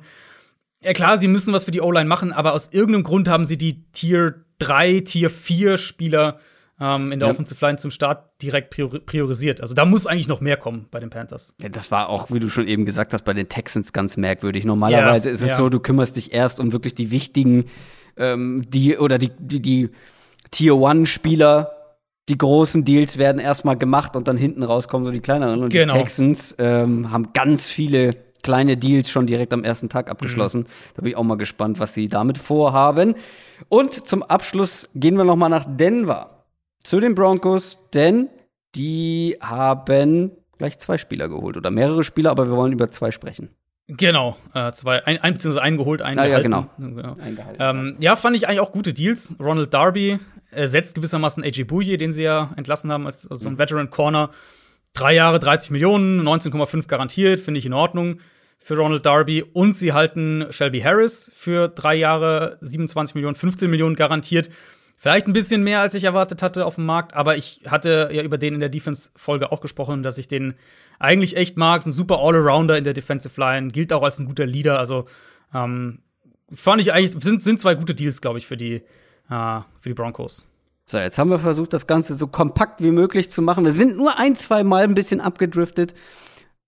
[0.81, 3.57] Ja klar, sie müssen was für die O-Line machen, aber aus irgendeinem Grund haben sie
[3.57, 6.39] die Tier 3, Tier 4 Spieler
[6.79, 7.33] ähm, in der ja.
[7.33, 9.61] Offensive Line zum Start direkt priorisiert.
[9.61, 11.55] Also da muss eigentlich noch mehr kommen bei den Panthers.
[11.61, 14.65] Ja, das war auch, wie du schon eben gesagt hast, bei den Texans ganz merkwürdig.
[14.65, 17.65] Normalerweise ja, ist es so, du kümmerst dich erst um wirklich die wichtigen,
[18.17, 19.89] ähm, die oder die, die, die
[20.49, 21.80] Tier 1 Spieler
[22.29, 25.63] die großen Deals werden erstmal gemacht und dann hinten rauskommen so die kleineren.
[25.63, 25.93] Und genau.
[25.93, 30.61] die Texans ähm, haben ganz viele kleine Deals schon direkt am ersten Tag abgeschlossen.
[30.61, 30.65] Mhm.
[30.95, 33.15] Da bin ich auch mal gespannt, was sie damit vorhaben.
[33.69, 36.45] Und zum Abschluss gehen wir noch mal nach Denver
[36.83, 38.29] zu den Broncos, denn
[38.75, 43.49] die haben gleich zwei Spieler geholt oder mehrere Spieler, aber wir wollen über zwei sprechen.
[43.87, 46.67] Genau, äh, zwei, ein, ein beziehungsweise eingeholt, einen ah, ja, genau.
[46.77, 47.15] genau.
[47.59, 49.35] Ähm, ja, fand ich eigentlich auch gute Deals.
[49.39, 50.19] Ronald Darby
[50.51, 53.59] ersetzt gewissermaßen AJ Bouye, den sie ja entlassen haben, als, als so ein mhm.
[53.59, 54.31] Veteran Corner.
[54.93, 58.19] Drei Jahre, 30 Millionen, 19,5 garantiert, finde ich in Ordnung
[58.59, 59.41] für Ronald Darby.
[59.41, 64.49] Und sie halten Shelby Harris für drei Jahre, 27 Millionen, 15 Millionen garantiert.
[64.97, 68.21] Vielleicht ein bisschen mehr, als ich erwartet hatte auf dem Markt, aber ich hatte ja
[68.21, 70.53] über den in der Defense-Folge auch gesprochen, dass ich den
[70.99, 71.81] eigentlich echt mag.
[71.81, 74.77] Ist ein super All-Arounder in der Defensive Line, gilt auch als ein guter Leader.
[74.77, 75.07] Also
[75.55, 76.03] ähm,
[76.53, 78.83] fand ich eigentlich, sind, sind zwei gute Deals, glaube ich, für die,
[79.31, 80.47] äh, für die Broncos.
[80.85, 83.63] So, jetzt haben wir versucht, das Ganze so kompakt wie möglich zu machen.
[83.63, 85.93] Wir sind nur ein, zwei Mal ein bisschen abgedriftet.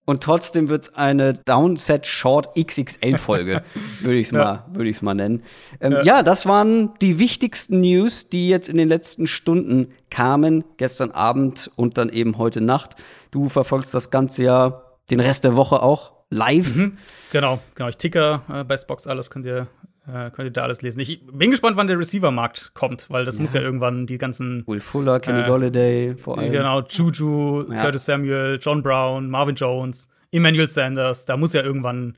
[0.06, 3.64] Und trotzdem wird es eine Downset Short XXL-Folge,
[4.02, 5.44] würde ich es mal, würd mal nennen.
[5.80, 6.02] Ähm, ja.
[6.02, 6.24] ja.
[6.24, 11.98] das waren die wichtigsten News, die jetzt in den letzten Stunden kamen, gestern Abend und
[11.98, 12.98] dann eben heute Nacht.
[13.32, 16.76] Du verfolgst das Ganze ja den Rest der Woche auch live.
[16.76, 16.98] Mhm.
[17.32, 17.88] Genau, genau.
[17.88, 19.68] Ich ticker äh, bei Spox alles, könnt ihr
[20.08, 21.00] äh, könnt ihr da alles lesen.
[21.00, 23.42] Ich bin gespannt, wann der Receiver-Markt kommt, weil das ja.
[23.42, 24.66] muss ja irgendwann die ganzen.
[24.68, 26.52] Will Fuller, Kenny äh, Golladay vor allem.
[26.52, 27.82] Genau, Juju, ja.
[27.82, 31.26] Curtis Samuel, John Brown, Marvin Jones, Emmanuel Sanders.
[31.26, 32.18] Da muss ja irgendwann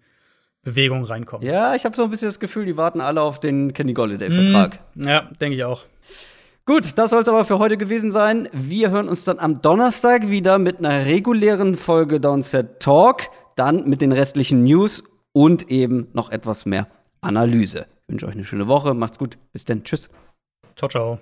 [0.63, 1.45] Bewegung reinkommen.
[1.45, 4.79] Ja, ich habe so ein bisschen das Gefühl, die warten alle auf den Kenny Golladay-Vertrag.
[4.95, 5.83] Mm, ja, denke ich auch.
[6.65, 8.49] Gut, das soll es aber für heute gewesen sein.
[8.51, 14.01] Wir hören uns dann am Donnerstag wieder mit einer regulären Folge Downset Talk, dann mit
[14.01, 16.87] den restlichen News und eben noch etwas mehr
[17.25, 17.87] Analyse.
[18.03, 18.93] Ich wünsche euch eine schöne Woche.
[18.93, 19.37] Macht's gut.
[19.51, 19.83] Bis dann.
[19.83, 20.09] Tschüss.
[20.75, 21.19] Ciao, ciao.